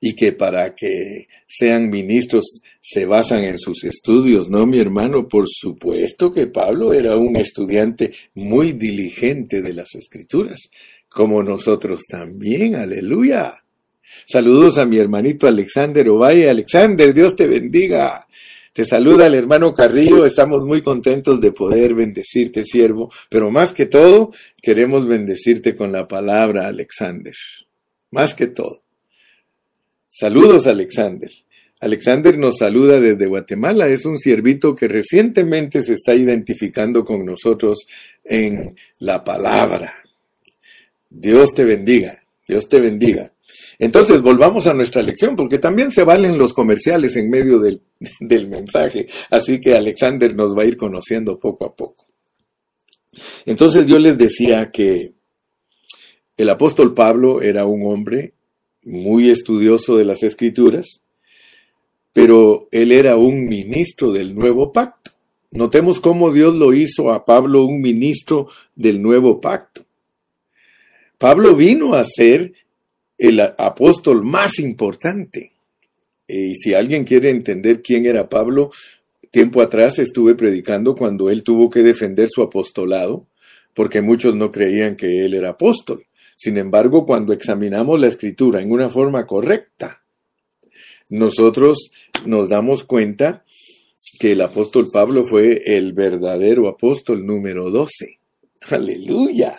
y 0.00 0.14
que 0.14 0.32
para 0.32 0.74
que 0.74 1.28
sean 1.46 1.90
ministros 1.90 2.60
se 2.86 3.06
basan 3.06 3.44
en 3.44 3.58
sus 3.58 3.82
estudios, 3.84 4.50
¿no, 4.50 4.66
mi 4.66 4.78
hermano? 4.78 5.26
Por 5.26 5.46
supuesto 5.48 6.30
que 6.30 6.48
Pablo 6.48 6.92
era 6.92 7.16
un 7.16 7.34
estudiante 7.34 8.12
muy 8.34 8.72
diligente 8.72 9.62
de 9.62 9.72
las 9.72 9.94
escrituras, 9.94 10.68
como 11.08 11.42
nosotros 11.42 12.02
también, 12.06 12.74
aleluya. 12.74 13.64
Saludos 14.26 14.76
a 14.76 14.84
mi 14.84 14.98
hermanito 14.98 15.46
Alexander 15.46 16.06
Ovalle. 16.10 16.50
Alexander, 16.50 17.14
Dios 17.14 17.34
te 17.34 17.46
bendiga. 17.46 18.26
Te 18.74 18.84
saluda 18.84 19.28
el 19.28 19.34
hermano 19.34 19.72
Carrillo, 19.72 20.26
estamos 20.26 20.62
muy 20.66 20.82
contentos 20.82 21.40
de 21.40 21.52
poder 21.52 21.94
bendecirte, 21.94 22.66
siervo, 22.66 23.10
pero 23.30 23.50
más 23.50 23.72
que 23.72 23.86
todo, 23.86 24.30
queremos 24.60 25.06
bendecirte 25.06 25.74
con 25.74 25.90
la 25.90 26.06
palabra, 26.06 26.66
Alexander. 26.66 27.34
Más 28.10 28.34
que 28.34 28.48
todo. 28.48 28.82
Saludos, 30.10 30.66
Alexander. 30.66 31.30
Alexander 31.84 32.38
nos 32.38 32.56
saluda 32.56 32.98
desde 32.98 33.26
Guatemala. 33.26 33.86
Es 33.88 34.06
un 34.06 34.16
siervito 34.16 34.74
que 34.74 34.88
recientemente 34.88 35.82
se 35.82 35.92
está 35.92 36.14
identificando 36.14 37.04
con 37.04 37.26
nosotros 37.26 37.86
en 38.24 38.74
la 39.00 39.22
palabra. 39.22 39.92
Dios 41.10 41.52
te 41.54 41.66
bendiga. 41.66 42.24
Dios 42.48 42.70
te 42.70 42.80
bendiga. 42.80 43.34
Entonces, 43.78 44.22
volvamos 44.22 44.66
a 44.66 44.72
nuestra 44.72 45.02
lección, 45.02 45.36
porque 45.36 45.58
también 45.58 45.90
se 45.90 46.04
valen 46.04 46.38
los 46.38 46.54
comerciales 46.54 47.16
en 47.16 47.28
medio 47.28 47.58
del, 47.58 47.82
del, 48.18 48.48
mensaje. 48.48 49.06
Así 49.28 49.60
que 49.60 49.74
Alexander 49.74 50.34
nos 50.34 50.56
va 50.56 50.62
a 50.62 50.66
ir 50.66 50.78
conociendo 50.78 51.38
poco 51.38 51.66
a 51.66 51.76
poco. 51.76 52.06
Entonces 53.44 53.84
yo 53.84 53.98
les 53.98 54.16
decía 54.16 54.70
que 54.70 55.12
el 56.38 56.48
apóstol 56.48 56.94
Pablo 56.94 57.42
era 57.42 57.66
un 57.66 57.82
hombre 57.84 58.32
muy 58.84 59.28
estudioso 59.28 59.98
de 59.98 60.06
las 60.06 60.22
escrituras, 60.22 61.03
pero 62.14 62.68
él 62.70 62.92
era 62.92 63.16
un 63.16 63.46
ministro 63.46 64.12
del 64.12 64.36
nuevo 64.36 64.72
pacto. 64.72 65.10
Notemos 65.50 65.98
cómo 65.98 66.32
Dios 66.32 66.54
lo 66.54 66.72
hizo 66.72 67.12
a 67.12 67.24
Pablo 67.24 67.64
un 67.64 67.82
ministro 67.82 68.48
del 68.76 69.02
nuevo 69.02 69.40
pacto. 69.40 69.84
Pablo 71.18 71.56
vino 71.56 71.94
a 71.94 72.04
ser 72.04 72.52
el 73.18 73.40
apóstol 73.40 74.22
más 74.22 74.60
importante. 74.60 75.52
Y 76.28 76.54
si 76.54 76.72
alguien 76.72 77.02
quiere 77.02 77.30
entender 77.30 77.82
quién 77.82 78.06
era 78.06 78.28
Pablo, 78.28 78.70
tiempo 79.32 79.60
atrás 79.60 79.98
estuve 79.98 80.36
predicando 80.36 80.94
cuando 80.94 81.30
él 81.30 81.42
tuvo 81.42 81.68
que 81.68 81.82
defender 81.82 82.28
su 82.30 82.42
apostolado, 82.42 83.26
porque 83.74 84.02
muchos 84.02 84.36
no 84.36 84.52
creían 84.52 84.94
que 84.94 85.24
él 85.24 85.34
era 85.34 85.50
apóstol. 85.50 86.06
Sin 86.36 86.58
embargo, 86.58 87.06
cuando 87.06 87.32
examinamos 87.32 87.98
la 87.98 88.06
escritura 88.06 88.62
en 88.62 88.70
una 88.70 88.88
forma 88.88 89.26
correcta, 89.26 90.03
nosotros 91.14 91.92
nos 92.26 92.48
damos 92.48 92.82
cuenta 92.82 93.44
que 94.18 94.32
el 94.32 94.40
apóstol 94.40 94.90
Pablo 94.92 95.24
fue 95.24 95.62
el 95.64 95.92
verdadero 95.92 96.66
apóstol 96.68 97.24
número 97.24 97.70
12. 97.70 98.18
Aleluya. 98.62 99.54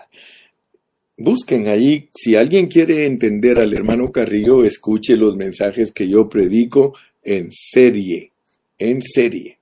Busquen 1.17 1.69
ahí, 1.69 2.09
si 2.13 2.35
alguien 2.35 2.67
quiere 2.67 3.05
entender 3.05 3.57
al 3.57 3.73
hermano 3.73 4.11
Carrillo, 4.11 4.65
escuche 4.65 5.15
los 5.15 5.37
mensajes 5.37 5.91
que 5.91 6.09
yo 6.09 6.27
predico 6.27 6.93
en 7.23 7.47
serie, 7.51 8.33
en 8.77 9.01
serie. 9.01 9.57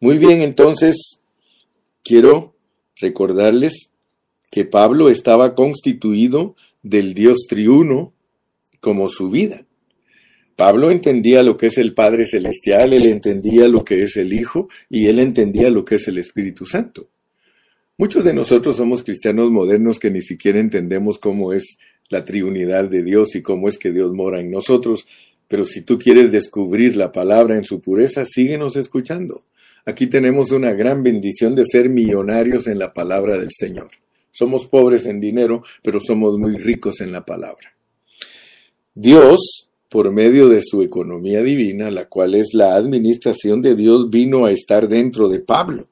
Muy 0.00 0.16
bien, 0.16 0.40
entonces, 0.40 1.20
quiero 2.02 2.54
recordarles 2.98 3.90
que 4.50 4.64
Pablo 4.64 5.10
estaba 5.10 5.54
constituido 5.54 6.56
del 6.82 7.12
Dios 7.12 7.44
triuno 7.48 8.14
como 8.80 9.08
su 9.08 9.28
vida. 9.28 9.65
Pablo 10.56 10.90
entendía 10.90 11.42
lo 11.42 11.58
que 11.58 11.66
es 11.66 11.76
el 11.76 11.92
Padre 11.92 12.24
Celestial, 12.24 12.94
él 12.94 13.06
entendía 13.06 13.68
lo 13.68 13.84
que 13.84 14.02
es 14.02 14.16
el 14.16 14.32
Hijo 14.32 14.68
y 14.88 15.06
él 15.06 15.18
entendía 15.18 15.68
lo 15.68 15.84
que 15.84 15.96
es 15.96 16.08
el 16.08 16.16
Espíritu 16.16 16.64
Santo. 16.64 17.08
Muchos 17.98 18.24
de 18.24 18.32
nosotros 18.32 18.76
somos 18.76 19.02
cristianos 19.02 19.50
modernos 19.50 19.98
que 19.98 20.10
ni 20.10 20.22
siquiera 20.22 20.58
entendemos 20.58 21.18
cómo 21.18 21.52
es 21.52 21.78
la 22.08 22.24
triunidad 22.24 22.88
de 22.88 23.02
Dios 23.02 23.34
y 23.36 23.42
cómo 23.42 23.68
es 23.68 23.78
que 23.78 23.92
Dios 23.92 24.12
mora 24.12 24.40
en 24.40 24.50
nosotros, 24.50 25.06
pero 25.46 25.66
si 25.66 25.82
tú 25.82 25.98
quieres 25.98 26.32
descubrir 26.32 26.96
la 26.96 27.12
palabra 27.12 27.56
en 27.56 27.64
su 27.64 27.80
pureza, 27.80 28.24
síguenos 28.24 28.76
escuchando. 28.76 29.44
Aquí 29.84 30.06
tenemos 30.06 30.50
una 30.50 30.72
gran 30.72 31.02
bendición 31.02 31.54
de 31.54 31.64
ser 31.64 31.88
millonarios 31.88 32.66
en 32.66 32.78
la 32.78 32.92
palabra 32.92 33.38
del 33.38 33.50
Señor. 33.50 33.88
Somos 34.32 34.66
pobres 34.66 35.06
en 35.06 35.20
dinero, 35.20 35.62
pero 35.82 36.00
somos 36.00 36.38
muy 36.38 36.56
ricos 36.56 37.00
en 37.00 37.12
la 37.12 37.24
palabra. 37.24 37.74
Dios 38.94 39.65
por 39.96 40.12
medio 40.12 40.50
de 40.50 40.60
su 40.60 40.82
economía 40.82 41.42
divina, 41.42 41.90
la 41.90 42.04
cual 42.04 42.34
es 42.34 42.52
la 42.52 42.74
administración 42.74 43.62
de 43.62 43.74
Dios, 43.74 44.10
vino 44.10 44.44
a 44.44 44.50
estar 44.50 44.88
dentro 44.88 45.30
de 45.30 45.40
Pablo. 45.40 45.88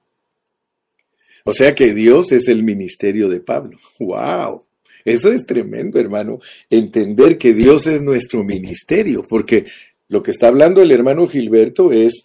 O 1.42 1.54
sea 1.54 1.74
que 1.74 1.94
Dios 1.94 2.30
es 2.30 2.48
el 2.48 2.64
ministerio 2.64 3.30
de 3.30 3.40
Pablo. 3.40 3.78
¡Wow! 3.98 4.62
Eso 5.06 5.32
es 5.32 5.46
tremendo, 5.46 5.98
hermano. 5.98 6.38
Entender 6.68 7.38
que 7.38 7.54
Dios 7.54 7.86
es 7.86 8.02
nuestro 8.02 8.44
ministerio, 8.44 9.24
porque 9.26 9.64
lo 10.08 10.22
que 10.22 10.32
está 10.32 10.48
hablando 10.48 10.82
el 10.82 10.92
hermano 10.92 11.26
Gilberto 11.26 11.90
es 11.90 12.24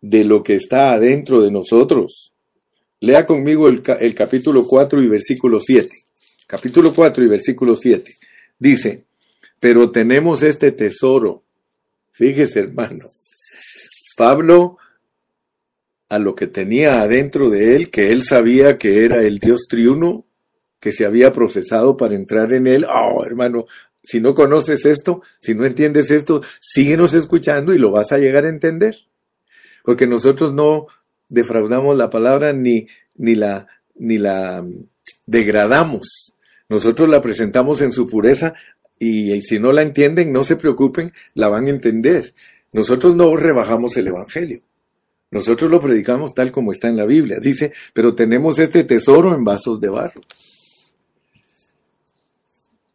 de 0.00 0.22
lo 0.22 0.44
que 0.44 0.54
está 0.54 0.92
adentro 0.92 1.40
de 1.40 1.50
nosotros. 1.50 2.34
Lea 3.00 3.26
conmigo 3.26 3.66
el, 3.66 3.82
capítulo 4.14 4.64
4 4.64 5.02
y 5.02 5.08
versículo 5.08 5.58
7. 5.60 5.90
Capítulo 6.46 6.94
4 6.94 7.24
y 7.24 7.26
versículo 7.26 7.74
7. 7.74 8.14
Dice, 8.60 9.05
pero 9.60 9.90
tenemos 9.90 10.42
este 10.42 10.72
tesoro. 10.72 11.44
Fíjese, 12.12 12.60
hermano. 12.60 13.06
Pablo, 14.16 14.78
a 16.08 16.18
lo 16.18 16.34
que 16.34 16.46
tenía 16.46 17.02
adentro 17.02 17.50
de 17.50 17.76
él, 17.76 17.90
que 17.90 18.12
él 18.12 18.22
sabía 18.22 18.78
que 18.78 19.04
era 19.04 19.22
el 19.22 19.38
Dios 19.38 19.66
triuno, 19.68 20.26
que 20.80 20.92
se 20.92 21.04
había 21.04 21.32
procesado 21.32 21.96
para 21.96 22.14
entrar 22.14 22.52
en 22.52 22.66
él. 22.66 22.86
Oh, 22.88 23.24
hermano, 23.24 23.66
si 24.02 24.20
no 24.20 24.34
conoces 24.34 24.86
esto, 24.86 25.22
si 25.40 25.54
no 25.54 25.64
entiendes 25.66 26.10
esto, 26.10 26.42
síguenos 26.60 27.12
escuchando 27.14 27.74
y 27.74 27.78
lo 27.78 27.90
vas 27.90 28.12
a 28.12 28.18
llegar 28.18 28.44
a 28.44 28.50
entender. 28.50 28.96
Porque 29.82 30.06
nosotros 30.06 30.54
no 30.54 30.86
defraudamos 31.28 31.96
la 31.96 32.08
palabra 32.08 32.52
ni, 32.52 32.86
ni 33.16 33.34
la, 33.34 33.66
ni 33.96 34.18
la 34.18 34.64
degradamos. 35.26 36.36
Nosotros 36.68 37.08
la 37.08 37.20
presentamos 37.20 37.80
en 37.82 37.92
su 37.92 38.06
pureza 38.06 38.54
y 38.98 39.40
si 39.42 39.58
no 39.58 39.72
la 39.72 39.82
entienden, 39.82 40.32
no 40.32 40.44
se 40.44 40.56
preocupen, 40.56 41.12
la 41.34 41.48
van 41.48 41.66
a 41.66 41.70
entender. 41.70 42.34
Nosotros 42.72 43.14
no 43.16 43.36
rebajamos 43.36 43.96
el 43.96 44.08
Evangelio. 44.08 44.62
Nosotros 45.30 45.70
lo 45.70 45.80
predicamos 45.80 46.34
tal 46.34 46.52
como 46.52 46.72
está 46.72 46.88
en 46.88 46.96
la 46.96 47.04
Biblia. 47.04 47.38
Dice, 47.40 47.72
pero 47.92 48.14
tenemos 48.14 48.58
este 48.58 48.84
tesoro 48.84 49.34
en 49.34 49.44
vasos 49.44 49.80
de 49.80 49.88
barro. 49.88 50.20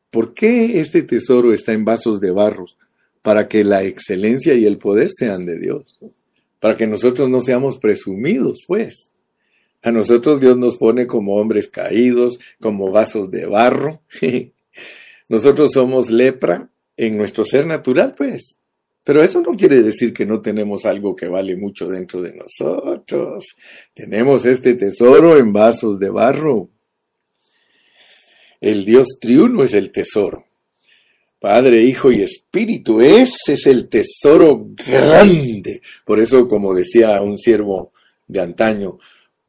¿Por 0.09 0.33
qué 0.33 0.79
este 0.79 1.03
tesoro 1.03 1.53
está 1.53 1.73
en 1.73 1.85
vasos 1.85 2.19
de 2.19 2.31
barro? 2.31 2.65
Para 3.21 3.47
que 3.47 3.63
la 3.63 3.83
excelencia 3.83 4.53
y 4.55 4.65
el 4.65 4.77
poder 4.77 5.09
sean 5.11 5.45
de 5.45 5.59
Dios. 5.59 5.99
Para 6.59 6.75
que 6.75 6.87
nosotros 6.87 7.29
no 7.29 7.41
seamos 7.41 7.77
presumidos, 7.77 8.59
pues. 8.67 9.11
A 9.83 9.91
nosotros 9.91 10.39
Dios 10.39 10.57
nos 10.57 10.77
pone 10.77 11.07
como 11.07 11.35
hombres 11.37 11.67
caídos, 11.67 12.39
como 12.59 12.91
vasos 12.91 13.31
de 13.31 13.45
barro. 13.45 14.01
Nosotros 15.31 15.69
somos 15.73 16.11
lepra 16.11 16.69
en 16.97 17.17
nuestro 17.17 17.45
ser 17.45 17.65
natural, 17.65 18.15
pues. 18.17 18.57
Pero 19.01 19.23
eso 19.23 19.39
no 19.39 19.55
quiere 19.55 19.81
decir 19.81 20.11
que 20.11 20.25
no 20.25 20.41
tenemos 20.41 20.83
algo 20.83 21.15
que 21.15 21.29
vale 21.29 21.55
mucho 21.55 21.87
dentro 21.87 22.21
de 22.21 22.33
nosotros. 22.33 23.45
Tenemos 23.93 24.45
este 24.45 24.73
tesoro 24.73 25.37
en 25.37 25.53
vasos 25.53 25.97
de 25.99 26.09
barro. 26.09 26.67
El 28.59 28.83
Dios 28.83 29.07
triuno 29.21 29.63
es 29.63 29.73
el 29.73 29.93
tesoro. 29.93 30.43
Padre, 31.39 31.81
Hijo 31.81 32.11
y 32.11 32.23
Espíritu, 32.23 32.99
ese 32.99 33.53
es 33.53 33.67
el 33.67 33.87
tesoro 33.87 34.67
grande. 34.75 35.81
Por 36.03 36.19
eso, 36.19 36.45
como 36.49 36.73
decía 36.73 37.21
un 37.21 37.37
siervo 37.37 37.93
de 38.27 38.41
antaño, 38.41 38.99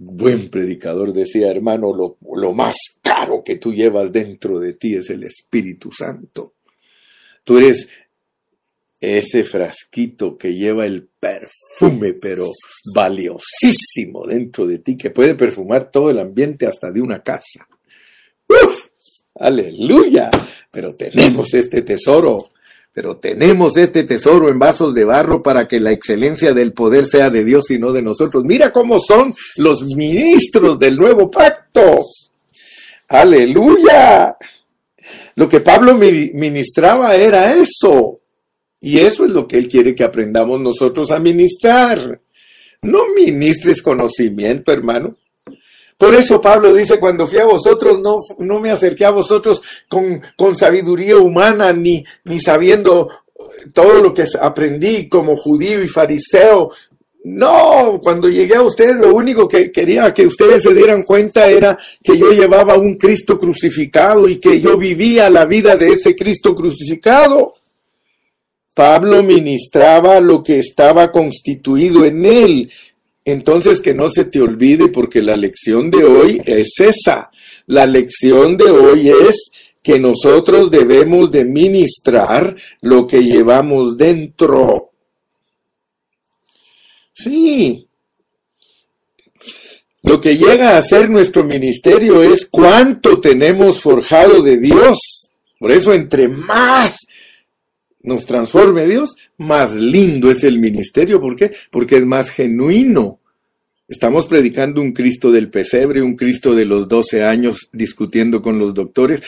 buen 0.04 0.48
predicador 0.48 1.12
decía, 1.12 1.50
hermano, 1.50 1.92
lo, 1.94 2.18
lo, 2.36 2.52
más 2.52 2.76
caro 3.02 3.42
que 3.44 3.56
tú 3.56 3.72
llevas 3.72 4.12
dentro 4.12 4.58
de 4.58 4.74
ti 4.74 4.96
es 4.96 5.10
el 5.10 5.24
Espíritu 5.24 5.90
Santo. 5.92 6.54
Tú 7.44 7.58
eres 7.58 7.88
ese 9.00 9.42
frasquito 9.44 10.38
que 10.38 10.54
lleva 10.54 10.86
el 10.86 11.08
perfume, 11.18 12.14
pero 12.14 12.50
valiosísimo 12.94 14.26
dentro 14.26 14.66
de 14.66 14.78
ti, 14.78 14.96
que 14.96 15.10
puede 15.10 15.34
perfumar 15.34 15.90
todo 15.90 16.10
el 16.10 16.18
ambiente 16.18 16.66
hasta 16.66 16.92
de 16.92 17.00
una 17.00 17.22
casa. 17.22 17.66
¡Uf! 18.48 18.86
Aleluya. 19.34 20.30
Pero 20.70 20.94
tenemos 20.94 21.52
este 21.54 21.82
tesoro 21.82 22.48
pero 22.92 23.16
tenemos 23.16 23.76
este 23.78 24.04
tesoro 24.04 24.48
en 24.50 24.58
vasos 24.58 24.94
de 24.94 25.04
barro 25.04 25.42
para 25.42 25.66
que 25.66 25.80
la 25.80 25.92
excelencia 25.92 26.52
del 26.52 26.72
poder 26.72 27.06
sea 27.06 27.30
de 27.30 27.44
Dios 27.44 27.70
y 27.70 27.78
no 27.78 27.92
de 27.92 28.02
nosotros. 28.02 28.44
Mira 28.44 28.70
cómo 28.70 28.98
son 29.00 29.32
los 29.56 29.82
ministros 29.96 30.78
del 30.78 30.96
nuevo 30.96 31.30
pacto. 31.30 32.04
Aleluya. 33.08 34.36
Lo 35.36 35.48
que 35.48 35.60
Pablo 35.60 35.96
ministraba 35.96 37.14
era 37.16 37.54
eso. 37.54 38.20
Y 38.80 38.98
eso 38.98 39.24
es 39.24 39.30
lo 39.30 39.46
que 39.46 39.56
él 39.56 39.68
quiere 39.68 39.94
que 39.94 40.04
aprendamos 40.04 40.60
nosotros 40.60 41.10
a 41.10 41.18
ministrar. 41.18 42.20
No 42.82 43.14
ministres 43.14 43.80
conocimiento, 43.80 44.72
hermano. 44.72 45.16
Por 45.96 46.14
eso 46.14 46.40
Pablo 46.40 46.74
dice, 46.74 46.98
cuando 46.98 47.26
fui 47.26 47.38
a 47.38 47.44
vosotros, 47.44 48.00
no, 48.00 48.18
no 48.38 48.60
me 48.60 48.70
acerqué 48.70 49.04
a 49.04 49.10
vosotros 49.10 49.62
con, 49.88 50.20
con 50.36 50.56
sabiduría 50.56 51.16
humana, 51.16 51.72
ni, 51.72 52.04
ni 52.24 52.40
sabiendo 52.40 53.08
todo 53.72 54.02
lo 54.02 54.12
que 54.12 54.24
aprendí 54.40 55.08
como 55.08 55.36
judío 55.36 55.82
y 55.82 55.88
fariseo. 55.88 56.70
No, 57.24 58.00
cuando 58.02 58.28
llegué 58.28 58.56
a 58.56 58.62
ustedes, 58.62 58.96
lo 58.96 59.14
único 59.14 59.46
que 59.46 59.70
quería 59.70 60.12
que 60.12 60.26
ustedes 60.26 60.62
se 60.62 60.74
dieran 60.74 61.04
cuenta 61.04 61.48
era 61.48 61.78
que 62.02 62.18
yo 62.18 62.32
llevaba 62.32 62.76
un 62.76 62.96
Cristo 62.96 63.38
crucificado 63.38 64.28
y 64.28 64.38
que 64.38 64.60
yo 64.60 64.76
vivía 64.76 65.30
la 65.30 65.44
vida 65.44 65.76
de 65.76 65.90
ese 65.90 66.16
Cristo 66.16 66.54
crucificado. 66.54 67.54
Pablo 68.74 69.22
ministraba 69.22 70.18
lo 70.18 70.42
que 70.42 70.58
estaba 70.58 71.12
constituido 71.12 72.04
en 72.04 72.24
él, 72.24 72.72
entonces 73.24 73.80
que 73.80 73.94
no 73.94 74.08
se 74.08 74.24
te 74.24 74.40
olvide 74.40 74.88
porque 74.88 75.22
la 75.22 75.36
lección 75.36 75.90
de 75.90 76.04
hoy 76.04 76.42
es 76.44 76.72
esa. 76.80 77.30
La 77.66 77.86
lección 77.86 78.56
de 78.56 78.70
hoy 78.70 79.10
es 79.10 79.50
que 79.82 79.98
nosotros 79.98 80.70
debemos 80.70 81.30
de 81.30 81.44
ministrar 81.44 82.56
lo 82.80 83.06
que 83.06 83.22
llevamos 83.22 83.96
dentro. 83.96 84.92
Sí. 87.12 87.88
Lo 90.02 90.20
que 90.20 90.36
llega 90.36 90.76
a 90.76 90.82
ser 90.82 91.10
nuestro 91.10 91.44
ministerio 91.44 92.22
es 92.22 92.46
cuánto 92.50 93.20
tenemos 93.20 93.80
forjado 93.80 94.42
de 94.42 94.56
Dios. 94.58 94.98
Por 95.58 95.70
eso 95.70 95.92
entre 95.92 96.26
más 96.26 96.96
nos 98.02 98.26
transforme 98.26 98.86
Dios, 98.86 99.16
más 99.38 99.74
lindo 99.74 100.30
es 100.30 100.44
el 100.44 100.58
ministerio. 100.58 101.20
¿Por 101.20 101.36
qué? 101.36 101.52
Porque 101.70 101.96
es 101.96 102.06
más 102.06 102.30
genuino. 102.30 103.20
Estamos 103.88 104.26
predicando 104.26 104.80
un 104.80 104.92
Cristo 104.92 105.30
del 105.30 105.50
pesebre, 105.50 106.02
un 106.02 106.16
Cristo 106.16 106.54
de 106.54 106.64
los 106.64 106.88
12 106.88 107.24
años 107.24 107.68
discutiendo 107.72 108.40
con 108.40 108.58
los 108.58 108.72
doctores, 108.72 109.22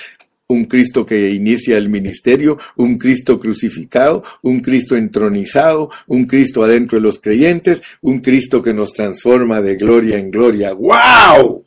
un 0.47 0.67
Cristo 0.67 1.05
que 1.05 1.31
inicia 1.31 1.77
el 1.77 1.89
ministerio, 1.89 2.59
un 2.77 2.97
Cristo 2.97 3.41
crucificado, 3.41 4.23
un 4.43 4.61
Cristo 4.61 4.97
entronizado, 4.97 5.91
un 6.07 6.25
Cristo 6.27 6.63
adentro 6.63 6.99
de 6.99 7.03
los 7.03 7.19
creyentes, 7.19 7.83
un 8.03 8.21
Cristo 8.21 8.63
que 8.63 8.75
nos 8.75 8.93
transforma 8.93 9.61
de 9.61 9.77
gloria 9.77 10.19
en 10.19 10.31
gloria. 10.31 10.73
¡Wow! 10.73 11.65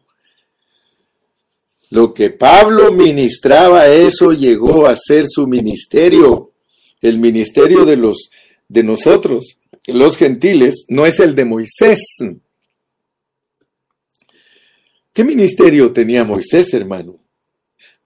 Lo 1.90 2.14
que 2.14 2.32
Pablo 2.32 2.92
ministraba, 2.92 3.88
eso 3.88 4.34
llegó 4.34 4.88
a 4.88 4.96
ser 4.96 5.26
su 5.28 5.48
ministerio 5.48 6.47
el 7.02 7.20
ministerio 7.20 7.86
de 7.86 7.98
los 7.98 8.30
de 8.70 8.84
nosotros, 8.84 9.58
los 9.86 10.18
gentiles, 10.18 10.86
no 10.90 11.06
es 11.06 11.20
el 11.20 11.36
de 11.36 11.46
Moisés. 11.46 12.02
¿Qué 15.14 15.24
ministerio 15.24 15.94
tenía 15.94 16.24
Moisés, 16.24 16.74
hermano? 16.74 17.20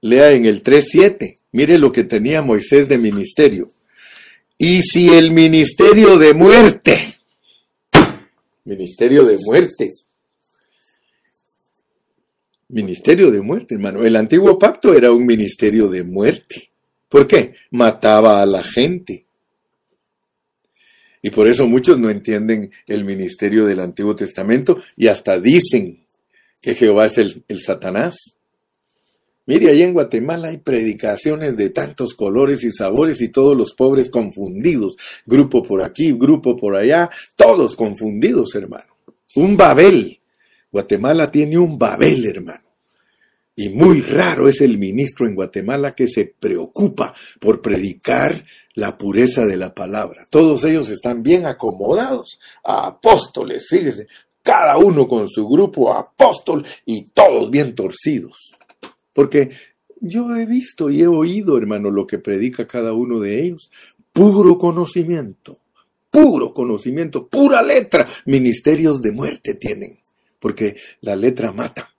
Lea 0.01 0.31
en 0.31 0.45
el 0.45 0.63
3.7. 0.63 1.39
Mire 1.51 1.77
lo 1.77 1.91
que 1.91 2.03
tenía 2.03 2.41
Moisés 2.41 2.87
de 2.87 2.97
ministerio. 2.97 3.71
Y 4.57 4.83
si 4.83 5.09
el 5.09 5.31
ministerio 5.31 6.17
de 6.17 6.33
muerte, 6.33 7.17
ministerio 8.63 9.25
de 9.25 9.37
muerte, 9.39 9.93
ministerio 12.69 13.31
de 13.31 13.41
muerte, 13.41 13.75
hermano. 13.75 14.05
El 14.05 14.15
antiguo 14.15 14.57
pacto 14.57 14.93
era 14.93 15.11
un 15.11 15.25
ministerio 15.25 15.89
de 15.89 16.03
muerte. 16.03 16.70
¿Por 17.11 17.27
qué? 17.27 17.55
Mataba 17.71 18.41
a 18.41 18.45
la 18.45 18.63
gente. 18.63 19.25
Y 21.21 21.29
por 21.29 21.49
eso 21.49 21.67
muchos 21.67 21.99
no 21.99 22.09
entienden 22.09 22.71
el 22.87 23.03
ministerio 23.03 23.65
del 23.65 23.81
Antiguo 23.81 24.15
Testamento 24.15 24.81
y 24.95 25.07
hasta 25.07 25.37
dicen 25.37 26.05
que 26.61 26.73
Jehová 26.73 27.07
es 27.07 27.17
el, 27.17 27.43
Satanás. 27.59 28.15
Mire, 29.45 29.71
ahí 29.71 29.83
en 29.83 29.91
Guatemala 29.91 30.47
hay 30.47 30.59
predicaciones 30.59 31.57
de 31.57 31.69
tantos 31.69 32.13
colores 32.13 32.63
y 32.63 32.71
sabores 32.71 33.19
y 33.19 33.27
todos 33.27 33.57
los 33.57 33.73
pobres 33.73 34.09
confundidos. 34.09 34.95
Grupo 35.25 35.63
por 35.63 35.83
aquí, 35.83 36.13
grupo 36.13 36.55
por 36.55 36.77
allá, 36.77 37.09
todos 37.35 37.75
confundidos, 37.75 38.55
hermano. 38.55 38.95
Un 39.35 39.57
Babel. 39.57 40.21
Guatemala 40.71 41.29
tiene 41.29 41.57
un 41.57 41.77
Babel, 41.77 42.25
hermano. 42.25 42.70
Y 43.61 43.69
muy 43.69 44.01
raro 44.01 44.47
es 44.49 44.59
el 44.61 44.79
ministro 44.79 45.27
en 45.27 45.35
Guatemala 45.35 45.93
que 45.93 46.07
se 46.07 46.25
preocupa 46.25 47.13
por 47.39 47.61
predicar 47.61 48.43
la 48.73 48.97
pureza 48.97 49.45
de 49.45 49.55
la 49.55 49.75
palabra. 49.75 50.25
Todos 50.31 50.63
ellos 50.63 50.89
están 50.89 51.21
bien 51.21 51.45
acomodados, 51.45 52.39
apóstoles, 52.63 53.67
fíjese, 53.69 54.07
cada 54.41 54.79
uno 54.79 55.07
con 55.07 55.29
su 55.29 55.47
grupo 55.47 55.93
apóstol 55.93 56.65
y 56.87 57.09
todos 57.09 57.51
bien 57.51 57.75
torcidos. 57.75 58.51
Porque 59.13 59.51
yo 59.99 60.35
he 60.35 60.47
visto 60.47 60.89
y 60.89 61.03
he 61.03 61.07
oído, 61.07 61.55
hermano, 61.55 61.91
lo 61.91 62.07
que 62.07 62.17
predica 62.17 62.65
cada 62.65 62.93
uno 62.93 63.19
de 63.19 63.43
ellos. 63.43 63.69
Puro 64.11 64.57
conocimiento, 64.57 65.59
puro 66.09 66.51
conocimiento, 66.51 67.27
pura 67.27 67.61
letra. 67.61 68.07
Ministerios 68.25 69.03
de 69.03 69.11
muerte 69.11 69.53
tienen, 69.53 69.99
porque 70.39 70.77
la 71.01 71.15
letra 71.15 71.51
mata. 71.51 71.90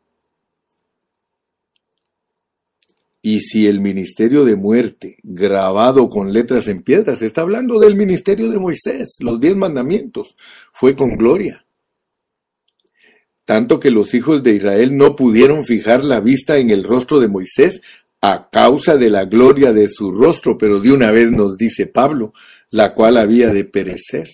Y 3.25 3.41
si 3.41 3.69
el 3.69 3.81
ministerio 3.81 4.45
de 4.45 4.57
muerte, 4.57 5.17
grabado 5.23 6.11
con 6.11 6.33
letras 6.33 6.67
en 6.67 6.83
piedras, 6.83 7.23
está 7.23 7.43
hablando 7.43 7.79
del 7.79 7.95
ministerio 7.95 8.51
de 8.51 8.59
Moisés, 8.59 9.17
los 9.21 9.39
diez 9.39 9.55
mandamientos, 9.55 10.37
fue 10.73 10.97
con 10.97 11.17
gloria. 11.17 11.65
Tanto 13.45 13.79
que 13.79 13.93
los 13.93 14.15
hijos 14.15 14.43
de 14.43 14.57
Israel 14.57 14.97
no 14.97 15.15
pudieron 15.15 15.65
fijar 15.65 16.05
la 16.05 16.21
vista 16.21 16.59
en 16.59 16.71
el 16.71 16.83
rostro 16.83 17.21
de 17.21 17.29
Moisés 17.29 17.81
a 18.21 18.49
causa 18.51 18.97
de 18.97 19.11
la 19.11 19.25
gloria 19.25 19.73
de 19.73 19.89
su 19.89 20.13
rostro, 20.13 20.59
pero 20.59 20.81
de 20.81 20.93
una 20.93 21.13
vez 21.13 21.31
nos 21.31 21.57
dice 21.57 21.87
Pablo, 21.87 22.33
la 22.71 22.95
cual 22.95 23.17
había 23.19 23.53
de 23.53 23.65
perecer. 23.65 24.29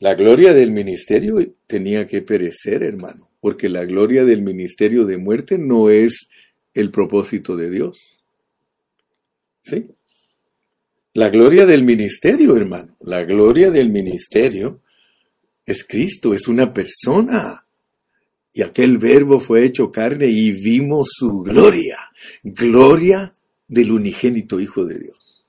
La 0.00 0.14
gloria 0.14 0.54
del 0.54 0.70
ministerio 0.70 1.38
tenía 1.66 2.06
que 2.06 2.22
perecer, 2.22 2.84
hermano, 2.84 3.30
porque 3.40 3.68
la 3.68 3.84
gloria 3.84 4.24
del 4.24 4.42
ministerio 4.42 5.04
de 5.04 5.18
muerte 5.18 5.58
no 5.58 5.90
es 5.90 6.28
el 6.80 6.90
propósito 6.90 7.56
de 7.56 7.70
Dios. 7.70 8.18
¿Sí? 9.62 9.86
La 11.14 11.28
gloria 11.30 11.66
del 11.66 11.82
ministerio, 11.82 12.56
hermano, 12.56 12.96
la 13.00 13.24
gloria 13.24 13.70
del 13.70 13.90
ministerio 13.90 14.80
es 15.66 15.84
Cristo, 15.84 16.32
es 16.32 16.46
una 16.46 16.72
persona. 16.72 17.66
Y 18.52 18.62
aquel 18.62 18.98
verbo 18.98 19.40
fue 19.40 19.64
hecho 19.64 19.90
carne 19.90 20.26
y 20.26 20.52
vimos 20.52 21.08
su 21.12 21.42
gloria, 21.42 21.98
gloria 22.42 23.34
del 23.66 23.92
unigénito 23.92 24.60
Hijo 24.60 24.84
de 24.84 24.98
Dios. 24.98 25.44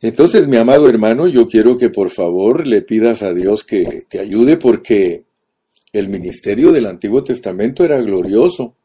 Entonces, 0.00 0.46
mi 0.48 0.56
amado 0.56 0.88
hermano, 0.88 1.26
yo 1.26 1.46
quiero 1.46 1.76
que 1.76 1.88
por 1.88 2.10
favor 2.10 2.66
le 2.66 2.82
pidas 2.82 3.22
a 3.22 3.32
Dios 3.32 3.64
que 3.64 4.04
te 4.08 4.18
ayude 4.18 4.56
porque 4.56 5.24
el 5.92 6.08
ministerio 6.08 6.72
del 6.72 6.86
Antiguo 6.86 7.22
Testamento 7.22 7.84
era 7.84 8.00
glorioso. 8.00 8.76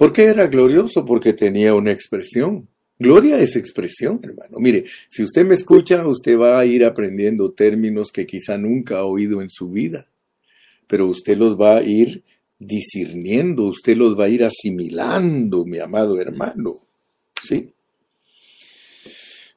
¿Por 0.00 0.14
qué 0.14 0.22
era 0.22 0.46
glorioso? 0.46 1.04
Porque 1.04 1.34
tenía 1.34 1.74
una 1.74 1.90
expresión. 1.90 2.66
Gloria 2.98 3.38
es 3.38 3.54
expresión, 3.54 4.18
hermano. 4.22 4.58
Mire, 4.58 4.86
si 5.10 5.22
usted 5.22 5.44
me 5.44 5.54
escucha, 5.54 6.06
usted 6.06 6.38
va 6.38 6.58
a 6.58 6.64
ir 6.64 6.86
aprendiendo 6.86 7.52
términos 7.52 8.10
que 8.10 8.24
quizá 8.24 8.56
nunca 8.56 9.00
ha 9.00 9.04
oído 9.04 9.42
en 9.42 9.50
su 9.50 9.68
vida, 9.68 10.08
pero 10.86 11.06
usted 11.06 11.36
los 11.36 11.60
va 11.60 11.76
a 11.76 11.82
ir 11.82 12.22
discerniendo, 12.58 13.64
usted 13.64 13.94
los 13.94 14.18
va 14.18 14.24
a 14.24 14.28
ir 14.30 14.42
asimilando, 14.42 15.66
mi 15.66 15.76
amado 15.80 16.18
hermano. 16.18 16.78
¿Sí? 17.42 17.68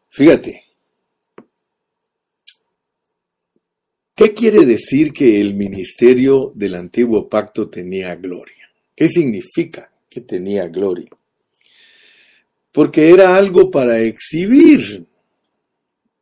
Fíjate. 0.10 0.62
¿Qué 4.14 4.34
quiere 4.34 4.66
decir 4.66 5.14
que 5.14 5.40
el 5.40 5.56
ministerio 5.56 6.52
del 6.54 6.76
antiguo 6.76 7.30
pacto 7.30 7.70
tenía 7.70 8.14
gloria? 8.16 8.70
¿Qué 8.94 9.08
significa? 9.08 9.93
Que 10.14 10.22
tenía 10.22 10.68
gloria. 10.68 11.10
Porque 12.72 13.10
era 13.10 13.36
algo 13.36 13.72
para 13.72 14.00
exhibir. 14.00 15.06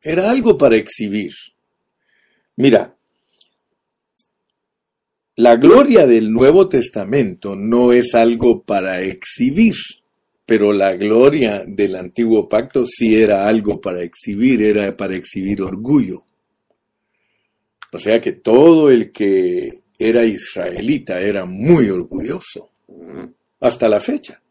Era 0.02 0.32
algo 0.32 0.58
para 0.58 0.78
exhibir. 0.78 1.34
Mira, 2.56 2.96
la 5.36 5.56
gloria 5.58 6.08
del 6.08 6.32
Nuevo 6.32 6.70
Testamento 6.70 7.56
no 7.56 7.92
es 7.92 8.16
algo 8.16 8.64
para 8.64 9.02
exhibir, 9.02 9.76
pero 10.46 10.72
la 10.72 10.96
gloria 10.96 11.64
del 11.68 11.96
Antiguo 11.96 12.48
Pacto 12.48 12.86
sí 12.88 13.16
era 13.16 13.48
algo 13.48 13.82
para 13.82 14.04
exhibir, 14.04 14.62
era 14.62 14.96
para 14.96 15.16
exhibir 15.16 15.62
orgullo. 15.62 16.26
O 17.94 18.00
sea 18.00 18.22
que 18.22 18.32
todo 18.32 18.90
el 18.90 19.12
que 19.12 19.70
era 20.00 20.24
israelita 20.24 21.22
era 21.22 21.46
muy 21.46 21.90
orgulloso 21.90 22.72
hasta 23.62 23.88
la 23.88 24.02
fecha. 24.02 24.42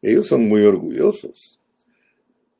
Ellos 0.00 0.28
son 0.28 0.46
muy 0.46 0.62
orgullosos. 0.62 1.58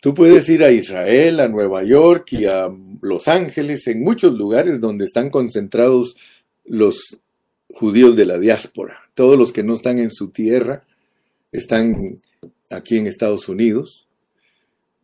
Tú 0.00 0.14
puedes 0.14 0.48
ir 0.48 0.64
a 0.64 0.72
Israel, 0.72 1.40
a 1.40 1.48
Nueva 1.48 1.84
York 1.84 2.32
y 2.32 2.46
a 2.46 2.68
Los 3.00 3.28
Ángeles, 3.28 3.86
en 3.86 4.02
muchos 4.02 4.36
lugares 4.36 4.80
donde 4.80 5.04
están 5.04 5.30
concentrados 5.30 6.16
los 6.64 7.18
judíos 7.70 8.16
de 8.16 8.26
la 8.26 8.38
diáspora. 8.38 9.10
Todos 9.14 9.38
los 9.38 9.52
que 9.52 9.62
no 9.62 9.74
están 9.74 9.98
en 9.98 10.10
su 10.10 10.30
tierra 10.30 10.84
están 11.52 12.20
aquí 12.70 12.98
en 12.98 13.06
Estados 13.06 13.48
Unidos 13.48 14.08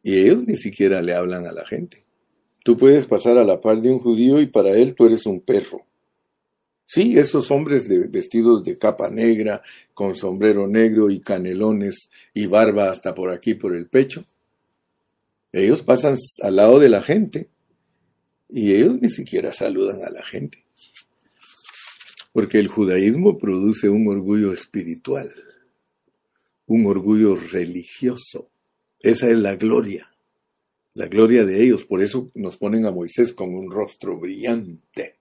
y 0.03 0.19
ellos 0.19 0.47
ni 0.47 0.57
siquiera 0.57 1.03
le 1.03 1.15
hablan 1.15 1.47
a 1.47 1.53
la 1.53 1.67
gente. 1.67 2.05
Tú 2.63 2.77
puedes 2.77 3.07
pasar 3.07 3.37
a 3.37 3.45
la 3.45 3.61
par 3.61 3.81
de 3.81 3.91
un 3.91 3.99
judío 3.99 4.41
y 4.41 4.47
para 4.47 4.71
él 4.71 4.95
tú 4.95 5.07
eres 5.07 5.27
un 5.27 5.41
perro. 5.41 5.85
Sí, 6.87 7.19
esos 7.19 7.51
hombres 7.51 7.89
de, 7.89 8.07
vestidos 8.09 8.63
de 8.63 8.79
capa 8.79 9.09
negra, 9.09 9.63
con 9.95 10.15
sombrero 10.15 10.69
negro 10.69 11.11
y 11.11 11.21
canelones 11.21 12.11
y 12.35 12.47
barba 12.47 12.91
hasta 12.91 13.15
por 13.15 13.31
aquí, 13.31 13.55
por 13.55 13.75
el 13.75 13.89
pecho. 13.89 14.25
Ellos 15.53 15.83
pasan 15.83 16.17
al 16.43 16.57
lado 16.57 16.79
de 16.79 16.89
la 16.89 17.03
gente 17.03 17.49
y 18.49 18.73
ellos 18.75 19.01
ni 19.01 19.09
siquiera 19.09 19.53
saludan 19.53 20.03
a 20.05 20.11
la 20.11 20.23
gente. 20.23 20.65
Porque 22.33 22.59
el 22.59 22.69
judaísmo 22.69 23.39
produce 23.39 23.89
un 23.89 24.09
orgullo 24.09 24.53
espiritual, 24.53 25.33
un 26.67 26.87
orgullo 26.87 27.35
religioso. 27.37 28.51
Esa 29.01 29.31
es 29.31 29.39
la 29.39 29.55
gloria, 29.57 30.13
la 30.93 31.07
gloria 31.07 31.45
de 31.45 31.63
ellos. 31.63 31.85
Por 31.85 32.03
eso 32.03 32.31
nos 32.35 32.57
ponen 32.57 32.85
a 32.85 32.91
Moisés 32.91 33.33
con 33.33 33.55
un 33.55 33.71
rostro 33.71 34.19
brillante 34.19 35.17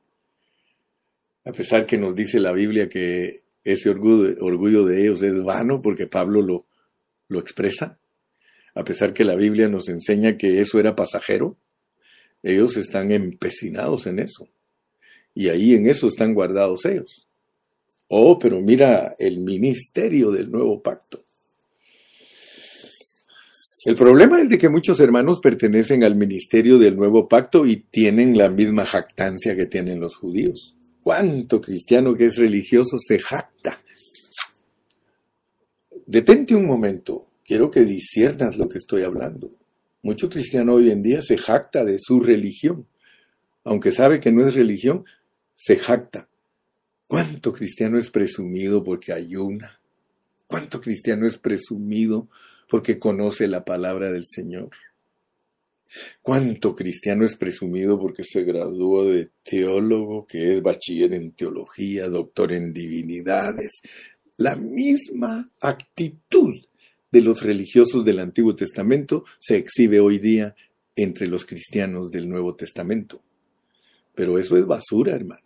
a 1.45 1.51
pesar 1.51 1.85
que 1.85 1.97
nos 1.97 2.15
dice 2.15 2.39
la 2.39 2.53
Biblia 2.53 2.89
que 2.89 3.43
ese 3.63 3.89
orgullo, 3.89 4.85
de 4.85 5.01
ellos 5.01 5.21
es 5.23 5.41
vano, 5.41 5.81
porque 5.81 6.07
Pablo 6.07 6.41
lo, 6.41 6.65
lo 7.27 7.39
expresa, 7.39 7.99
a 8.75 8.83
pesar 8.83 9.13
que 9.13 9.23
la 9.23 9.35
Biblia 9.35 9.67
nos 9.67 9.87
enseña 9.89 10.37
que 10.37 10.59
eso 10.59 10.79
era 10.79 10.95
pasajero, 10.95 11.57
ellos 12.41 12.75
están 12.77 13.11
empecinados 13.11 14.07
en 14.07 14.19
eso. 14.19 14.47
Y 15.33 15.49
ahí 15.49 15.73
en 15.73 15.87
eso 15.87 16.07
están 16.07 16.33
guardados 16.33 16.85
ellos. 16.85 17.27
Oh, 18.09 18.37
pero 18.37 18.59
mira 18.61 19.15
el 19.17 19.39
ministerio 19.39 20.31
del 20.31 20.51
nuevo 20.51 20.81
pacto. 20.81 21.23
El 23.85 23.95
problema 23.95 24.41
es 24.41 24.49
de 24.49 24.57
que 24.57 24.69
muchos 24.69 24.99
hermanos 24.99 25.39
pertenecen 25.41 26.03
al 26.03 26.15
ministerio 26.15 26.77
del 26.77 26.95
nuevo 26.95 27.27
pacto 27.27 27.65
y 27.65 27.77
tienen 27.77 28.37
la 28.37 28.49
misma 28.49 28.85
jactancia 28.85 29.55
que 29.55 29.65
tienen 29.65 29.99
los 29.99 30.15
judíos. 30.15 30.75
¿Cuánto 31.03 31.59
cristiano 31.59 32.15
que 32.15 32.27
es 32.27 32.37
religioso 32.37 32.97
se 32.97 33.19
jacta? 33.19 33.77
Detente 36.05 36.55
un 36.55 36.65
momento, 36.65 37.27
quiero 37.43 37.69
que 37.69 37.81
disiernas 37.81 38.57
lo 38.57 38.69
que 38.69 38.77
estoy 38.77 39.01
hablando. 39.01 39.51
Mucho 40.01 40.29
cristiano 40.29 40.75
hoy 40.75 40.91
en 40.91 41.03
día 41.03 41.21
se 41.21 41.37
jacta 41.37 41.83
de 41.83 41.99
su 41.99 42.21
religión. 42.21 42.87
Aunque 43.65 43.91
sabe 43.91 44.21
que 44.21 44.31
no 44.31 44.47
es 44.47 44.55
religión, 44.55 45.03
se 45.55 45.75
jacta. 45.75 46.29
¿Cuánto 47.07 47.51
cristiano 47.51 47.97
es 47.97 48.09
presumido 48.09 48.81
porque 48.81 49.11
ayuna? 49.11 49.81
¿Cuánto 50.47 50.79
cristiano 50.79 51.27
es 51.27 51.37
presumido 51.37 52.29
porque 52.69 52.97
conoce 52.97 53.49
la 53.49 53.65
palabra 53.65 54.09
del 54.09 54.25
Señor? 54.29 54.69
¿Cuánto 56.21 56.75
cristiano 56.75 57.25
es 57.25 57.35
presumido 57.35 57.99
porque 57.99 58.23
se 58.23 58.43
graduó 58.43 59.05
de 59.05 59.29
teólogo, 59.43 60.25
que 60.25 60.53
es 60.53 60.61
bachiller 60.61 61.13
en 61.13 61.31
teología, 61.31 62.07
doctor 62.07 62.51
en 62.51 62.73
divinidades? 62.73 63.81
La 64.37 64.55
misma 64.55 65.51
actitud 65.61 66.55
de 67.11 67.21
los 67.21 67.43
religiosos 67.43 68.03
del 68.03 68.19
Antiguo 68.19 68.55
Testamento 68.55 69.23
se 69.39 69.57
exhibe 69.57 69.99
hoy 69.99 70.17
día 70.17 70.55
entre 70.95 71.27
los 71.27 71.45
cristianos 71.45 72.09
del 72.09 72.27
Nuevo 72.27 72.55
Testamento. 72.55 73.21
Pero 74.15 74.39
eso 74.39 74.57
es 74.57 74.65
basura, 74.65 75.15
hermano. 75.15 75.43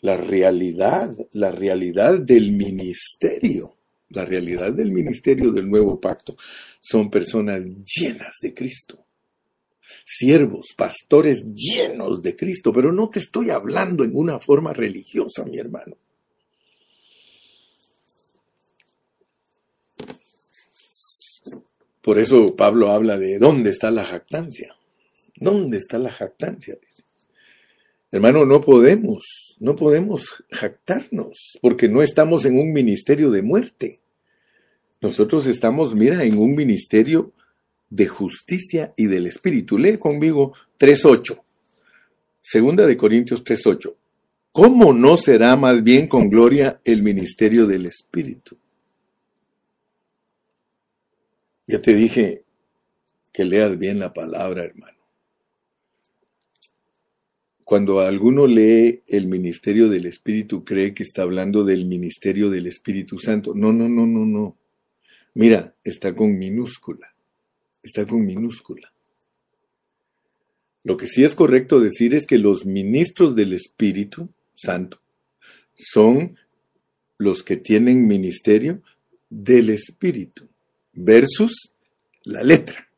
La 0.00 0.16
realidad, 0.16 1.14
la 1.32 1.52
realidad 1.52 2.20
del 2.20 2.52
ministerio, 2.52 3.76
la 4.10 4.24
realidad 4.24 4.72
del 4.72 4.92
ministerio 4.92 5.52
del 5.52 5.68
Nuevo 5.68 6.00
Pacto 6.00 6.36
son 6.80 7.10
personas 7.10 7.62
llenas 7.96 8.34
de 8.40 8.54
Cristo 8.54 9.05
siervos, 10.04 10.74
pastores 10.76 11.42
llenos 11.52 12.22
de 12.22 12.36
Cristo, 12.36 12.72
pero 12.72 12.92
no 12.92 13.08
te 13.08 13.18
estoy 13.18 13.50
hablando 13.50 14.04
en 14.04 14.16
una 14.16 14.38
forma 14.38 14.72
religiosa, 14.72 15.44
mi 15.44 15.58
hermano. 15.58 15.96
Por 22.06 22.20
eso 22.20 22.54
Pablo 22.54 22.92
habla 22.92 23.18
de 23.18 23.38
dónde 23.38 23.70
está 23.70 23.90
la 23.90 24.04
jactancia. 24.04 24.76
¿Dónde 25.34 25.78
está 25.78 25.98
la 25.98 26.12
jactancia? 26.12 26.78
Hermano, 28.12 28.44
no 28.46 28.60
podemos, 28.60 29.56
no 29.58 29.74
podemos 29.74 30.44
jactarnos, 30.50 31.58
porque 31.60 31.88
no 31.88 32.02
estamos 32.02 32.44
en 32.44 32.58
un 32.58 32.72
ministerio 32.72 33.30
de 33.30 33.42
muerte. 33.42 34.00
Nosotros 35.00 35.46
estamos, 35.48 35.94
mira, 35.94 36.22
en 36.22 36.38
un 36.38 36.54
ministerio 36.54 37.32
de 37.90 38.06
justicia 38.06 38.92
y 38.96 39.06
del 39.06 39.26
Espíritu. 39.26 39.78
Lee 39.78 39.98
conmigo 39.98 40.52
3.8. 40.78 41.40
Segunda 42.40 42.86
de 42.86 42.96
Corintios 42.96 43.44
3.8. 43.44 43.94
¿Cómo 44.52 44.92
no 44.92 45.16
será 45.16 45.56
más 45.56 45.82
bien 45.82 46.06
con 46.06 46.28
gloria 46.30 46.80
el 46.84 47.02
ministerio 47.02 47.66
del 47.66 47.86
Espíritu? 47.86 48.56
Ya 51.66 51.82
te 51.82 51.94
dije 51.94 52.44
que 53.32 53.44
leas 53.44 53.76
bien 53.78 53.98
la 53.98 54.14
palabra, 54.14 54.64
hermano. 54.64 54.96
Cuando 57.64 57.98
alguno 57.98 58.46
lee 58.46 59.02
el 59.08 59.26
ministerio 59.26 59.88
del 59.88 60.06
Espíritu, 60.06 60.64
cree 60.64 60.94
que 60.94 61.02
está 61.02 61.22
hablando 61.22 61.64
del 61.64 61.84
ministerio 61.84 62.48
del 62.48 62.68
Espíritu 62.68 63.18
Santo. 63.18 63.52
No, 63.54 63.72
no, 63.72 63.88
no, 63.88 64.06
no, 64.06 64.24
no. 64.24 64.56
Mira, 65.34 65.74
está 65.82 66.14
con 66.14 66.38
minúscula 66.38 67.15
está 67.86 68.04
con 68.04 68.24
minúscula. 68.24 68.92
Lo 70.82 70.96
que 70.96 71.08
sí 71.08 71.24
es 71.24 71.34
correcto 71.34 71.80
decir 71.80 72.14
es 72.14 72.26
que 72.26 72.38
los 72.38 72.64
ministros 72.64 73.34
del 73.34 73.52
Espíritu 73.52 74.28
Santo 74.54 75.00
son 75.74 76.36
los 77.18 77.42
que 77.42 77.56
tienen 77.56 78.06
ministerio 78.06 78.82
del 79.28 79.70
Espíritu 79.70 80.48
versus 80.92 81.72
la 82.24 82.42
letra. 82.42 82.88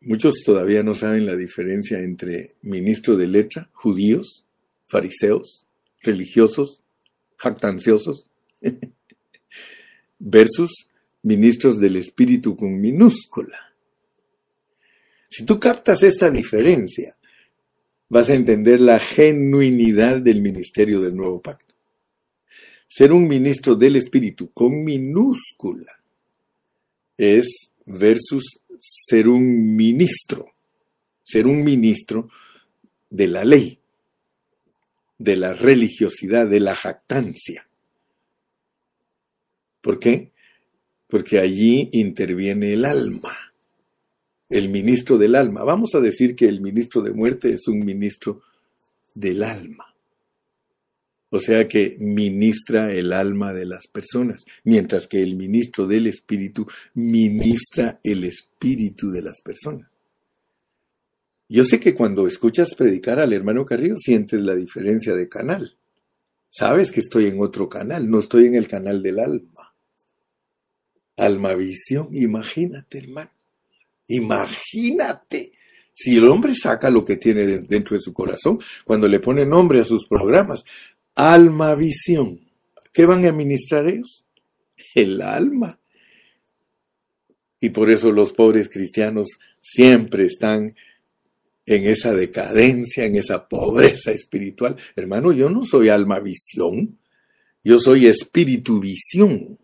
Muchos 0.00 0.42
todavía 0.44 0.82
no 0.82 0.94
saben 0.94 1.26
la 1.26 1.36
diferencia 1.36 2.00
entre 2.00 2.54
ministro 2.62 3.16
de 3.16 3.28
letra, 3.28 3.70
judíos, 3.72 4.44
fariseos, 4.86 5.66
religiosos, 6.02 6.82
jactanciosos, 7.36 8.30
versus 10.18 10.88
ministros 11.26 11.80
del 11.80 11.96
Espíritu 11.96 12.56
con 12.56 12.80
minúscula. 12.80 13.74
Si 15.28 15.44
tú 15.44 15.58
captas 15.58 16.04
esta 16.04 16.30
diferencia, 16.30 17.16
vas 18.08 18.30
a 18.30 18.34
entender 18.34 18.80
la 18.80 19.00
genuinidad 19.00 20.20
del 20.20 20.40
ministerio 20.40 21.00
del 21.00 21.16
nuevo 21.16 21.42
pacto. 21.42 21.74
Ser 22.86 23.12
un 23.12 23.26
ministro 23.26 23.74
del 23.74 23.96
Espíritu 23.96 24.52
con 24.52 24.84
minúscula 24.84 25.98
es 27.16 27.72
versus 27.86 28.60
ser 28.78 29.26
un 29.26 29.74
ministro, 29.74 30.52
ser 31.24 31.48
un 31.48 31.64
ministro 31.64 32.28
de 33.10 33.26
la 33.26 33.44
ley, 33.44 33.80
de 35.18 35.34
la 35.34 35.54
religiosidad, 35.54 36.46
de 36.46 36.60
la 36.60 36.76
jactancia. 36.76 37.66
¿Por 39.80 39.98
qué? 39.98 40.35
Porque 41.08 41.38
allí 41.38 41.88
interviene 41.92 42.72
el 42.72 42.84
alma, 42.84 43.36
el 44.48 44.68
ministro 44.68 45.18
del 45.18 45.34
alma. 45.34 45.64
Vamos 45.64 45.94
a 45.94 46.00
decir 46.00 46.34
que 46.34 46.46
el 46.46 46.60
ministro 46.60 47.02
de 47.02 47.12
muerte 47.12 47.52
es 47.52 47.68
un 47.68 47.84
ministro 47.84 48.42
del 49.14 49.42
alma. 49.42 49.94
O 51.30 51.38
sea 51.40 51.66
que 51.66 51.96
ministra 51.98 52.92
el 52.92 53.12
alma 53.12 53.52
de 53.52 53.66
las 53.66 53.88
personas, 53.88 54.44
mientras 54.64 55.06
que 55.06 55.22
el 55.22 55.36
ministro 55.36 55.86
del 55.86 56.06
espíritu 56.06 56.66
ministra 56.94 58.00
el 58.04 58.24
espíritu 58.24 59.10
de 59.10 59.22
las 59.22 59.40
personas. 59.42 59.92
Yo 61.48 61.64
sé 61.64 61.78
que 61.78 61.94
cuando 61.94 62.26
escuchas 62.26 62.74
predicar 62.74 63.20
al 63.20 63.32
hermano 63.32 63.64
Carrillo 63.64 63.96
sientes 63.96 64.40
la 64.40 64.54
diferencia 64.54 65.14
de 65.14 65.28
canal. 65.28 65.76
Sabes 66.48 66.90
que 66.90 67.00
estoy 67.00 67.26
en 67.26 67.40
otro 67.40 67.68
canal, 67.68 68.10
no 68.10 68.20
estoy 68.20 68.46
en 68.46 68.54
el 68.54 68.66
canal 68.66 69.02
del 69.02 69.18
alma. 69.18 69.55
Almavisión, 71.16 72.08
imagínate, 72.12 72.98
hermano. 72.98 73.30
Imagínate. 74.08 75.52
Si 75.94 76.16
el 76.16 76.26
hombre 76.26 76.54
saca 76.54 76.90
lo 76.90 77.04
que 77.04 77.16
tiene 77.16 77.46
dentro 77.46 77.96
de 77.96 78.00
su 78.00 78.12
corazón, 78.12 78.58
cuando 78.84 79.08
le 79.08 79.18
pone 79.18 79.46
nombre 79.46 79.80
a 79.80 79.84
sus 79.84 80.06
programas, 80.06 80.64
Almavisión, 81.14 82.40
¿qué 82.92 83.06
van 83.06 83.24
a 83.24 83.30
administrar 83.30 83.88
ellos? 83.88 84.26
El 84.94 85.22
alma. 85.22 85.80
Y 87.60 87.70
por 87.70 87.90
eso 87.90 88.12
los 88.12 88.32
pobres 88.32 88.68
cristianos 88.68 89.38
siempre 89.60 90.26
están 90.26 90.76
en 91.64 91.86
esa 91.86 92.12
decadencia, 92.14 93.04
en 93.04 93.16
esa 93.16 93.48
pobreza 93.48 94.12
espiritual. 94.12 94.76
Hermano, 94.94 95.32
yo 95.32 95.48
no 95.48 95.62
soy 95.62 95.88
alma 95.88 96.20
visión, 96.20 96.98
yo 97.64 97.78
soy 97.80 98.06
espíritu 98.06 98.78
visión 98.78 99.58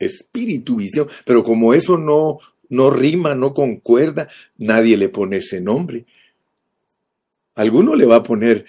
espíritu, 0.00 0.76
visión, 0.76 1.08
pero 1.24 1.44
como 1.44 1.74
eso 1.74 1.96
no, 1.98 2.38
no 2.68 2.90
rima, 2.90 3.34
no 3.36 3.54
concuerda, 3.54 4.28
nadie 4.58 4.96
le 4.96 5.08
pone 5.08 5.36
ese 5.36 5.60
nombre. 5.60 6.06
Alguno 7.54 7.94
le 7.94 8.06
va 8.06 8.16
a 8.16 8.22
poner 8.22 8.64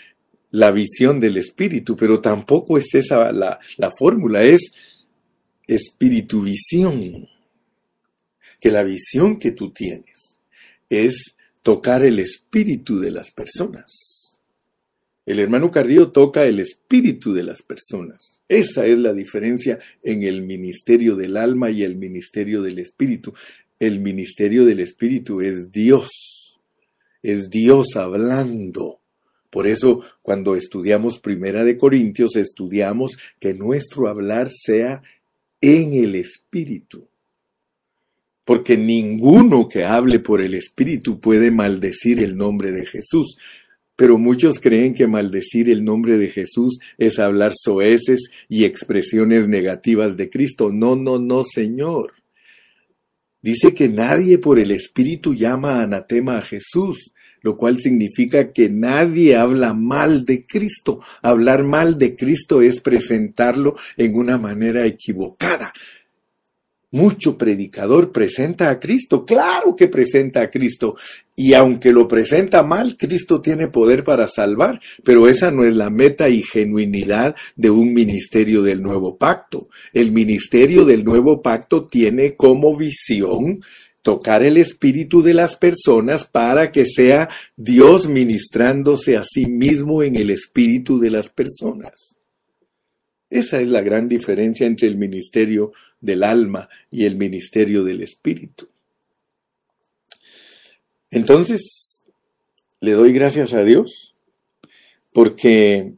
la 0.52 0.72
visión 0.72 1.20
del 1.20 1.38
espíritu, 1.38 1.96
pero 1.96 2.20
tampoco 2.20 2.78
es 2.78 2.94
esa 2.94 3.32
la, 3.32 3.60
la 3.78 3.92
fórmula, 3.98 4.44
es 4.44 4.74
espíritu 5.66 6.42
visión. 6.42 7.28
Que 8.60 8.70
la 8.70 8.84
visión 8.84 9.40
que 9.40 9.52
tú 9.52 9.72
tienes 9.72 10.40
es 10.90 11.36
tocar 11.64 12.04
el 12.04 12.20
espíritu 12.20 13.00
de 13.00 13.12
las 13.12 13.32
personas. 13.32 14.11
El 15.26 15.40
hermano 15.40 15.70
Carrillo 15.70 16.12
toca 16.12 16.46
el 16.46 16.60
espíritu 16.60 17.34
de 17.34 17.44
las 17.44 17.62
personas. 17.62 18.42
Esa 18.48 18.86
es 18.86 18.98
la 18.98 19.14
diferencia 19.14 19.80
en 20.02 20.24
el 20.24 20.42
ministerio 20.42 21.16
del 21.16 21.38
alma 21.38 21.70
y 21.70 21.84
el 21.84 21.96
ministerio 21.96 22.62
del 22.62 22.80
espíritu. 22.80 23.34
El 23.80 24.00
ministerio 24.00 24.66
del 24.66 24.80
espíritu 24.80 25.42
es 25.42 25.72
Dios. 25.72 26.10
Es 27.22 27.50
Dios 27.50 27.96
hablando. 27.96 29.00
Por 29.52 29.68
eso, 29.68 30.02
cuando 30.22 30.56
estudiamos 30.56 31.20
Primera 31.20 31.64
de 31.64 31.78
Corintios, 31.78 32.36
estudiamos 32.36 33.18
que 33.40 33.54
nuestro 33.54 34.08
hablar 34.08 34.50
sea 34.50 35.04
en 35.60 35.94
el 35.94 36.16
espíritu. 36.16 37.08
Porque 38.44 38.76
ninguno 38.76 39.70
que 39.70 39.84
hable 39.84 40.20
por 40.20 40.42
el 40.42 40.56
espíritu 40.56 41.20
puede 41.20 41.52
maldecir 41.52 42.22
el 42.22 42.36
nombre 42.36 42.72
de 42.72 42.86
Jesús, 42.86 43.38
pero 44.02 44.18
muchos 44.18 44.60
creen 44.60 44.96
que 44.96 45.06
maldecir 45.06 45.70
el 45.70 45.86
nombre 45.86 46.18
de 46.18 46.28
Jesús 46.28 46.80
es 46.98 47.20
hablar 47.20 47.54
soeces 47.56 48.32
y 48.50 48.66
expresiones 48.66 49.48
negativas 49.48 50.18
de 50.18 50.28
Cristo. 50.28 50.72
No, 50.74 50.96
no, 50.96 51.20
no, 51.20 51.44
Señor. 51.46 52.12
Dice 53.44 53.76
que 53.76 53.90
nadie 53.90 54.40
por 54.40 54.58
el 54.58 54.72
Espíritu 54.72 55.36
llama 55.36 55.84
anatema 55.84 56.40
a 56.40 56.42
Jesús, 56.42 57.14
lo 57.42 57.56
cual 57.58 57.80
significa 57.80 58.52
que 58.52 58.70
nadie 58.70 59.36
habla 59.36 59.76
mal 59.76 60.26
de 60.26 60.48
Cristo. 60.48 61.00
Hablar 61.22 61.64
mal 61.64 62.00
de 62.00 62.16
Cristo 62.16 62.64
es 62.64 62.82
presentarlo 62.82 63.76
en 63.98 64.16
una 64.16 64.40
manera 64.40 64.84
equivocada. 64.84 65.74
Mucho 66.92 67.38
predicador 67.38 68.12
presenta 68.12 68.70
a 68.70 68.80
Cristo. 68.80 69.26
Claro 69.26 69.76
que 69.76 69.88
presenta 69.88 70.42
a 70.42 70.50
Cristo. 70.50 70.96
Y 71.36 71.54
aunque 71.54 71.92
lo 71.94 72.08
presenta 72.08 72.64
mal, 72.64 72.98
Cristo 72.98 73.42
tiene 73.42 73.68
poder 73.68 74.04
para 74.04 74.28
salvar. 74.28 74.80
Pero 75.04 75.28
esa 75.28 75.52
no 75.52 75.64
es 75.64 75.76
la 75.76 75.90
meta 75.90 76.30
y 76.30 76.44
genuinidad 76.44 77.36
de 77.56 77.70
un 77.70 77.94
ministerio 77.94 78.62
del 78.62 78.82
nuevo 78.82 79.18
pacto. 79.18 79.70
El 79.94 80.12
ministerio 80.12 80.86
del 80.86 81.04
nuevo 81.04 81.42
pacto 81.42 81.88
tiene 81.88 82.36
como 82.36 82.76
visión 82.78 83.62
tocar 84.02 84.44
el 84.44 84.58
espíritu 84.58 85.22
de 85.22 85.34
las 85.34 85.56
personas 85.56 86.26
para 86.26 86.72
que 86.72 86.86
sea 86.86 87.30
Dios 87.56 88.08
ministrándose 88.08 89.16
a 89.16 89.24
sí 89.24 89.46
mismo 89.46 90.04
en 90.04 90.16
el 90.16 90.32
espíritu 90.32 91.00
de 91.00 91.12
las 91.12 91.30
personas. 91.30 92.21
Esa 93.32 93.62
es 93.62 93.70
la 93.70 93.82
gran 93.82 94.10
diferencia 94.10 94.68
entre 94.68 94.90
el 94.90 94.98
ministerio 94.98 95.72
del 96.02 96.22
alma 96.22 96.68
y 96.92 97.06
el 97.06 97.16
ministerio 97.16 97.82
del 97.86 98.02
espíritu. 98.02 98.68
Entonces, 101.10 102.02
le 102.82 102.92
doy 102.92 103.14
gracias 103.14 103.54
a 103.54 103.64
Dios 103.64 104.16
porque 105.14 105.94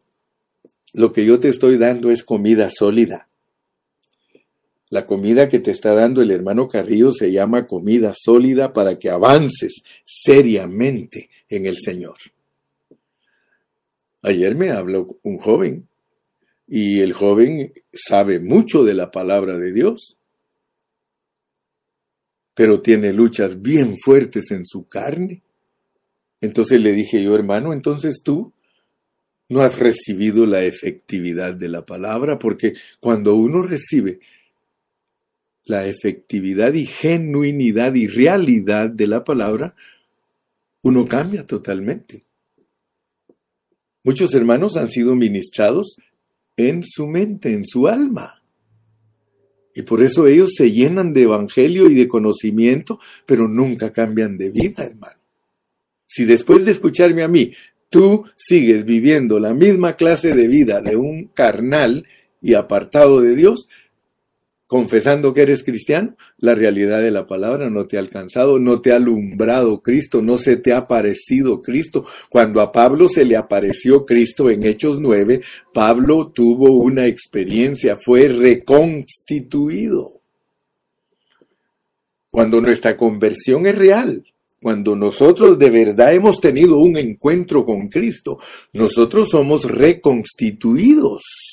lo 0.93 1.11
que 1.11 1.25
yo 1.25 1.39
te 1.39 1.49
estoy 1.49 1.77
dando 1.77 2.11
es 2.11 2.23
comida 2.23 2.69
sólida. 2.69 3.27
La 4.89 5.07
comida 5.07 5.49
que 5.49 5.57
te 5.57 5.71
está 5.71 5.95
dando 5.95 6.21
el 6.21 6.29
hermano 6.29 6.67
Carrillo 6.67 7.11
se 7.11 7.31
llama 7.31 7.65
comida 7.65 8.13
sólida 8.15 8.73
para 8.73 8.99
que 8.99 9.09
avances 9.09 9.81
seriamente 10.03 11.31
en 11.49 11.65
el 11.65 11.79
Señor. 11.79 12.17
Ayer 14.21 14.53
me 14.53 14.69
habló 14.69 15.17
un 15.23 15.39
joven 15.39 15.87
y 16.75 17.01
el 17.01 17.13
joven 17.13 17.71
sabe 17.93 18.39
mucho 18.39 18.83
de 18.83 18.95
la 18.95 19.11
palabra 19.11 19.59
de 19.59 19.71
Dios, 19.71 20.17
pero 22.55 22.81
tiene 22.81 23.13
luchas 23.13 23.61
bien 23.61 23.99
fuertes 23.99 24.49
en 24.49 24.65
su 24.65 24.87
carne. 24.87 25.43
Entonces 26.41 26.81
le 26.81 26.93
dije 26.93 27.21
yo, 27.21 27.35
hermano, 27.35 27.73
entonces 27.73 28.23
tú 28.23 28.53
no 29.49 29.61
has 29.61 29.77
recibido 29.77 30.47
la 30.47 30.63
efectividad 30.63 31.53
de 31.53 31.67
la 31.67 31.85
palabra, 31.85 32.39
porque 32.39 32.73
cuando 32.99 33.35
uno 33.35 33.61
recibe 33.61 34.19
la 35.65 35.85
efectividad 35.85 36.73
y 36.73 36.87
genuinidad 36.87 37.93
y 37.93 38.07
realidad 38.07 38.89
de 38.89 39.05
la 39.05 39.23
palabra, 39.23 39.75
uno 40.81 41.07
cambia 41.07 41.45
totalmente. 41.45 42.23
Muchos 44.03 44.33
hermanos 44.33 44.75
han 44.75 44.87
sido 44.87 45.15
ministrados 45.15 45.97
en 46.57 46.83
su 46.83 47.07
mente, 47.07 47.51
en 47.51 47.65
su 47.65 47.87
alma. 47.87 48.43
Y 49.75 49.81
por 49.81 50.01
eso 50.01 50.27
ellos 50.27 50.53
se 50.55 50.71
llenan 50.71 51.13
de 51.13 51.23
evangelio 51.23 51.89
y 51.89 51.95
de 51.95 52.07
conocimiento, 52.07 52.99
pero 53.25 53.47
nunca 53.47 53.91
cambian 53.91 54.37
de 54.37 54.51
vida, 54.51 54.83
hermano. 54.83 55.19
Si 56.05 56.25
después 56.25 56.63
de 56.65 56.71
escucharme 56.71 57.23
a 57.23 57.27
mí, 57.27 57.53
tú 57.89 58.23
sigues 58.35 58.85
viviendo 58.85 59.39
la 59.39 59.53
misma 59.53 59.95
clase 59.95 60.33
de 60.33 60.47
vida 60.47 60.81
de 60.81 60.95
un 60.95 61.25
carnal 61.33 62.05
y 62.39 62.53
apartado 62.53 63.21
de 63.21 63.35
Dios, 63.35 63.67
confesando 64.73 65.35
que 65.35 65.43
eres 65.43 65.63
cristiano, 65.63 66.15
la 66.39 66.55
realidad 66.55 66.99
de 66.99 67.11
la 67.11 67.27
palabra 67.27 67.69
no 67.69 67.85
te 67.85 67.97
ha 67.97 67.99
alcanzado, 67.99 68.57
no 68.57 68.81
te 68.81 68.91
ha 68.91 68.95
alumbrado 68.95 69.83
Cristo, 69.83 70.23
no 70.23 70.39
se 70.39 70.57
te 70.57 70.73
ha 70.73 70.77
aparecido 70.77 71.61
Cristo. 71.61 72.05
Cuando 72.27 72.59
a 72.59 72.71
Pablo 72.71 73.07
se 73.07 73.23
le 73.23 73.37
apareció 73.37 74.03
Cristo 74.03 74.49
en 74.49 74.63
Hechos 74.63 74.99
9, 74.99 75.41
Pablo 75.75 76.31
tuvo 76.31 76.71
una 76.71 77.05
experiencia, 77.05 77.97
fue 77.97 78.27
reconstituido. 78.29 80.23
Cuando 82.31 82.59
nuestra 82.59 82.97
conversión 82.97 83.67
es 83.67 83.77
real, 83.77 84.25
cuando 84.59 84.95
nosotros 84.95 85.59
de 85.59 85.69
verdad 85.69 86.15
hemos 86.15 86.41
tenido 86.41 86.79
un 86.79 86.97
encuentro 86.97 87.63
con 87.63 87.89
Cristo, 87.89 88.39
nosotros 88.71 89.29
somos 89.29 89.65
reconstituidos. 89.65 91.52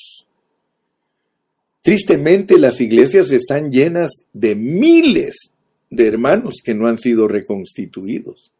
Tristemente 1.81 2.59
las 2.59 2.79
iglesias 2.79 3.31
están 3.31 3.71
llenas 3.71 4.25
de 4.33 4.55
miles 4.55 5.53
de 5.89 6.07
hermanos 6.07 6.61
que 6.63 6.75
no 6.75 6.87
han 6.87 6.97
sido 6.97 7.27
reconstituidos. 7.27 8.51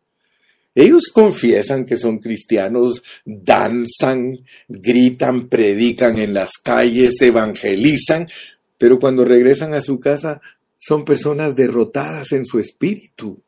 Ellos 0.73 1.11
confiesan 1.13 1.85
que 1.85 1.97
son 1.97 2.19
cristianos, 2.19 3.03
danzan, 3.25 4.37
gritan, 4.67 5.49
predican 5.49 6.17
en 6.17 6.33
las 6.33 6.51
calles, 6.63 7.21
evangelizan, 7.21 8.27
pero 8.77 8.99
cuando 8.99 9.25
regresan 9.25 9.73
a 9.73 9.81
su 9.81 9.99
casa 9.99 10.41
son 10.79 11.05
personas 11.05 11.55
derrotadas 11.55 12.31
en 12.31 12.45
su 12.45 12.57
espíritu. 12.57 13.41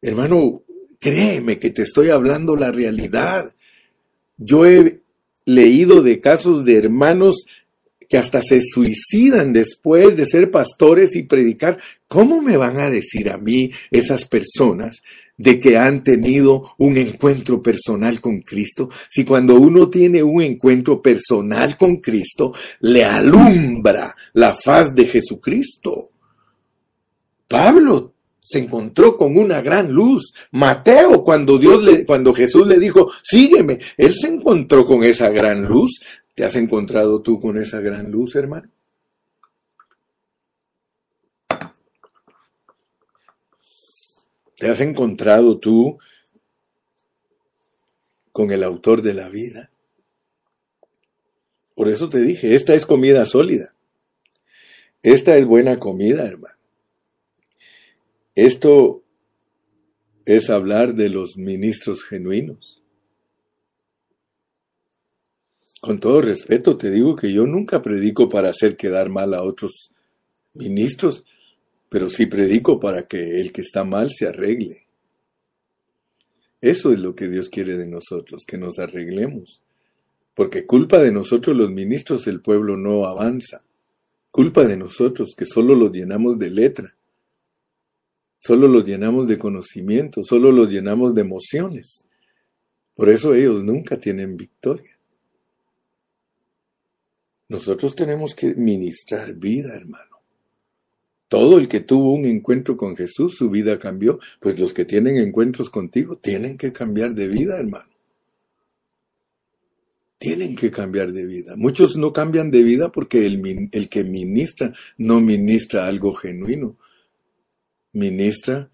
Hermano, 0.00 0.62
créeme 0.98 1.58
que 1.58 1.70
te 1.70 1.82
estoy 1.82 2.08
hablando 2.08 2.56
la 2.56 2.72
realidad. 2.72 3.54
Yo 4.38 4.66
he 4.66 5.00
leído 5.44 6.02
de 6.02 6.20
casos 6.20 6.64
de 6.64 6.76
hermanos 6.76 7.44
que 8.12 8.18
hasta 8.18 8.42
se 8.42 8.60
suicidan 8.60 9.54
después 9.54 10.18
de 10.18 10.26
ser 10.26 10.50
pastores 10.50 11.16
y 11.16 11.22
predicar. 11.22 11.78
¿Cómo 12.06 12.42
me 12.42 12.58
van 12.58 12.78
a 12.78 12.90
decir 12.90 13.30
a 13.30 13.38
mí 13.38 13.70
esas 13.90 14.26
personas 14.26 15.00
de 15.38 15.58
que 15.58 15.78
han 15.78 16.04
tenido 16.04 16.74
un 16.76 16.98
encuentro 16.98 17.62
personal 17.62 18.20
con 18.20 18.42
Cristo? 18.42 18.90
Si 19.08 19.24
cuando 19.24 19.54
uno 19.54 19.88
tiene 19.88 20.22
un 20.22 20.42
encuentro 20.42 21.00
personal 21.00 21.78
con 21.78 22.02
Cristo, 22.02 22.52
le 22.80 23.02
alumbra 23.02 24.14
la 24.34 24.54
faz 24.54 24.94
de 24.94 25.06
Jesucristo. 25.06 26.10
Pablo 27.48 28.12
se 28.42 28.58
encontró 28.58 29.16
con 29.16 29.38
una 29.38 29.62
gran 29.62 29.90
luz. 29.90 30.34
Mateo, 30.50 31.22
cuando 31.22 31.56
Dios 31.56 31.82
le, 31.82 32.04
cuando 32.04 32.34
Jesús 32.34 32.66
le 32.66 32.78
dijo, 32.78 33.10
sígueme, 33.22 33.78
él 33.96 34.14
se 34.14 34.28
encontró 34.28 34.84
con 34.84 35.02
esa 35.02 35.30
gran 35.30 35.64
luz. 35.64 36.02
¿Te 36.34 36.44
has 36.44 36.56
encontrado 36.56 37.20
tú 37.20 37.40
con 37.40 37.58
esa 37.58 37.80
gran 37.80 38.10
luz, 38.10 38.34
hermano? 38.36 38.70
¿Te 44.56 44.68
has 44.68 44.80
encontrado 44.80 45.58
tú 45.58 45.98
con 48.30 48.50
el 48.50 48.62
autor 48.62 49.02
de 49.02 49.14
la 49.14 49.28
vida? 49.28 49.70
Por 51.74 51.88
eso 51.88 52.08
te 52.08 52.20
dije, 52.20 52.54
esta 52.54 52.74
es 52.74 52.86
comida 52.86 53.26
sólida. 53.26 53.74
Esta 55.02 55.36
es 55.36 55.44
buena 55.46 55.78
comida, 55.78 56.26
hermano. 56.26 56.56
Esto 58.34 59.02
es 60.24 60.48
hablar 60.48 60.94
de 60.94 61.08
los 61.08 61.36
ministros 61.36 62.04
genuinos. 62.04 62.81
Con 65.82 65.98
todo 65.98 66.22
respeto 66.22 66.76
te 66.76 66.92
digo 66.92 67.16
que 67.16 67.32
yo 67.32 67.44
nunca 67.44 67.82
predico 67.82 68.28
para 68.28 68.50
hacer 68.50 68.76
quedar 68.76 69.08
mal 69.08 69.34
a 69.34 69.42
otros 69.42 69.90
ministros, 70.54 71.24
pero 71.88 72.08
sí 72.08 72.26
predico 72.26 72.78
para 72.78 73.08
que 73.08 73.40
el 73.40 73.50
que 73.50 73.62
está 73.62 73.82
mal 73.82 74.08
se 74.08 74.28
arregle. 74.28 74.86
Eso 76.60 76.92
es 76.92 77.00
lo 77.00 77.16
que 77.16 77.26
Dios 77.26 77.48
quiere 77.48 77.76
de 77.76 77.88
nosotros, 77.88 78.44
que 78.46 78.58
nos 78.58 78.78
arreglemos. 78.78 79.60
Porque 80.36 80.66
culpa 80.66 81.00
de 81.00 81.10
nosotros 81.10 81.56
los 81.56 81.68
ministros 81.68 82.28
el 82.28 82.40
pueblo 82.40 82.76
no 82.76 83.04
avanza. 83.04 83.58
Culpa 84.30 84.64
de 84.64 84.76
nosotros 84.76 85.34
que 85.36 85.46
solo 85.46 85.74
los 85.74 85.90
llenamos 85.90 86.38
de 86.38 86.50
letra. 86.50 86.94
Solo 88.38 88.68
los 88.68 88.84
llenamos 88.84 89.26
de 89.26 89.36
conocimiento, 89.36 90.22
solo 90.22 90.52
los 90.52 90.70
llenamos 90.70 91.12
de 91.12 91.22
emociones. 91.22 92.06
Por 92.94 93.08
eso 93.08 93.34
ellos 93.34 93.64
nunca 93.64 93.98
tienen 93.98 94.36
victoria. 94.36 94.96
Nosotros 97.52 97.94
tenemos 97.94 98.34
que 98.34 98.54
ministrar 98.54 99.34
vida, 99.34 99.76
hermano. 99.76 100.22
Todo 101.28 101.58
el 101.58 101.68
que 101.68 101.80
tuvo 101.80 102.14
un 102.14 102.24
encuentro 102.24 102.78
con 102.78 102.96
Jesús, 102.96 103.36
su 103.36 103.50
vida 103.50 103.78
cambió. 103.78 104.18
Pues 104.40 104.58
los 104.58 104.72
que 104.72 104.86
tienen 104.86 105.18
encuentros 105.18 105.68
contigo 105.68 106.16
tienen 106.16 106.56
que 106.56 106.72
cambiar 106.72 107.14
de 107.14 107.28
vida, 107.28 107.58
hermano. 107.58 107.90
Tienen 110.16 110.56
que 110.56 110.70
cambiar 110.70 111.12
de 111.12 111.26
vida. 111.26 111.54
Muchos 111.54 111.98
no 111.98 112.10
cambian 112.14 112.50
de 112.50 112.62
vida 112.62 112.90
porque 112.90 113.26
el, 113.26 113.68
el 113.70 113.88
que 113.90 114.02
ministra 114.02 114.72
no 114.96 115.20
ministra 115.20 115.86
algo 115.86 116.14
genuino. 116.14 116.78
Ministra 117.92 118.70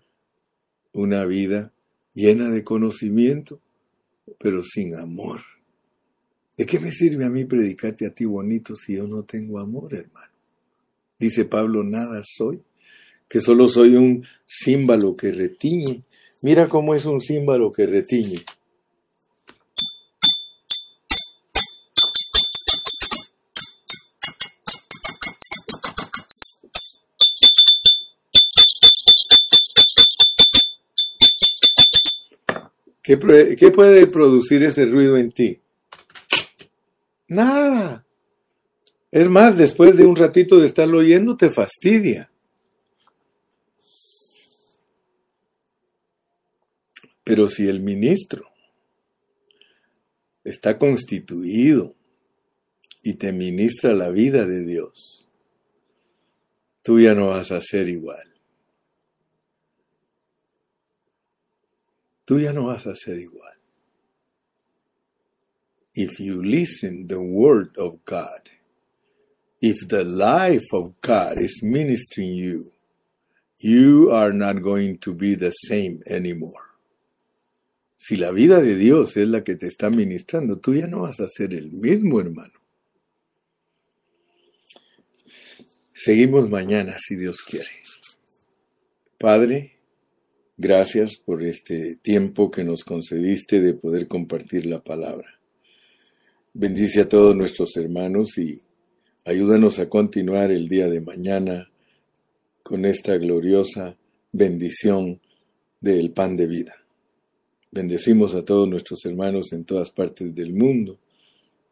una 0.93 1.25
vida 1.25 1.73
llena 2.15 2.49
de 2.51 2.63
conocimiento, 2.63 3.61
pero 4.39 4.63
sin 4.63 4.95
amor. 4.95 5.41
¿De 6.59 6.67
qué 6.67 6.81
me 6.81 6.91
sirve 6.91 7.25
a 7.25 7.31
mí 7.31 7.45
predicarte 7.45 8.05
a 8.05 8.11
ti 8.11 8.25
bonito 8.25 8.75
si 8.75 8.97
yo 8.97 9.07
no 9.07 9.23
tengo 9.23 9.61
amor, 9.61 9.95
hermano? 9.95 10.33
Dice 11.17 11.45
Pablo, 11.45 11.85
nada 11.85 12.21
soy, 12.25 12.61
que 13.29 13.39
solo 13.39 13.69
soy 13.69 13.95
un 13.95 14.27
símbolo 14.45 15.15
que 15.17 15.31
retiñe. 15.31 16.03
Mira 16.43 16.69
cómo 16.69 16.97
es 16.97 17.05
un 17.05 17.21
símbolo 17.21 17.71
que 17.71 17.87
retiñe. 17.87 18.45
¿Qué, 33.05 33.17
puede 33.17 34.09
producir 34.09 34.65
ese 34.65 34.87
ruido 34.87 35.17
en 35.17 35.31
ti? 35.31 35.61
Nada. 37.29 38.07
Es 39.11 39.29
más, 39.29 39.57
después 39.57 39.97
de 39.97 40.07
un 40.07 40.17
ratito 40.17 40.59
de 40.59 40.67
estarlo 40.67 40.99
oyendo, 40.99 41.37
te 41.37 41.51
fastidia. 41.51 42.31
Pero 47.23 47.49
si 47.49 47.69
el 47.69 47.81
ministro 47.81 48.49
está 50.45 50.79
constituido 50.79 51.95
y 53.03 53.15
te 53.15 53.33
ministra 53.33 53.93
la 53.93 54.09
vida 54.09 54.47
de 54.47 54.65
Dios, 54.65 55.27
tú 56.83 57.01
ya 57.01 57.15
no 57.15 57.29
vas 57.29 57.53
a 57.53 57.61
ser 57.61 57.89
igual. 57.89 58.35
Tú 62.25 62.41
ya 62.41 62.53
no 62.53 62.67
vas 62.67 62.87
a 62.87 62.95
ser 62.95 63.19
igual. 63.19 63.58
If 66.01 66.21
you 66.21 66.41
listen 66.41 67.09
the 67.09 67.21
word 67.21 67.77
of 67.77 68.05
God, 68.05 68.51
if 69.61 69.89
the 69.89 70.05
life 70.05 70.73
of 70.73 70.95
God 71.01 71.39
is 71.39 71.61
ministering 71.61 72.37
you, 72.37 72.71
you 73.59 74.13
are 74.13 74.33
not 74.33 74.63
going 74.63 74.99
to 74.99 75.13
be 75.13 75.35
the 75.35 75.51
same 75.51 76.01
anymore. 76.07 76.71
Si 77.97 78.17
la 78.17 78.31
vida 78.31 78.63
de 78.63 78.77
Dios 78.77 79.17
es 79.17 79.27
la 79.27 79.43
que 79.43 79.57
te 79.57 79.67
está 79.67 79.91
ministrando, 79.91 80.61
tú 80.61 80.73
ya 80.77 80.87
no 80.87 81.01
vas 81.01 81.19
a 81.19 81.27
ser 81.27 81.53
el 81.53 81.73
mismo 81.73 82.21
hermano. 82.21 82.55
Seguimos 85.93 86.49
mañana, 86.49 86.95
si 86.97 87.17
Dios 87.17 87.39
quiere. 87.41 87.83
Padre, 89.19 89.73
gracias 90.57 91.17
por 91.17 91.43
este 91.43 91.97
tiempo 91.97 92.53
que 92.53 92.63
nos 92.63 92.85
concediste 92.85 93.61
de 93.61 93.75
poder 93.75 94.07
compartir 94.07 94.65
la 94.65 94.81
palabra. 94.81 95.38
Bendice 96.55 97.03
a 97.03 97.09
todos 97.09 97.37
nuestros 97.37 97.77
hermanos 97.77 98.39
y 98.39 98.59
ayúdanos 99.25 99.79
a 99.79 99.89
continuar 99.89 100.51
el 100.51 100.67
día 100.67 100.89
de 100.89 101.03
mañana 101.03 101.71
con 102.63 102.87
esta 102.87 103.19
gloriosa 103.19 103.97
bendición 104.33 105.21
del 105.79 106.11
pan 106.11 106.37
de 106.37 106.47
vida. 106.47 106.75
Bendecimos 107.71 108.35
a 108.35 108.45
todos 108.45 108.67
nuestros 108.67 109.05
hermanos 109.05 109.53
en 109.53 109.65
todas 109.65 109.91
partes 109.91 110.35
del 110.35 110.55
mundo, 110.55 110.99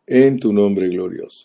en 0.07 0.39
tu 0.39 0.53
nombre 0.53 0.89
glorioso. 0.89 1.45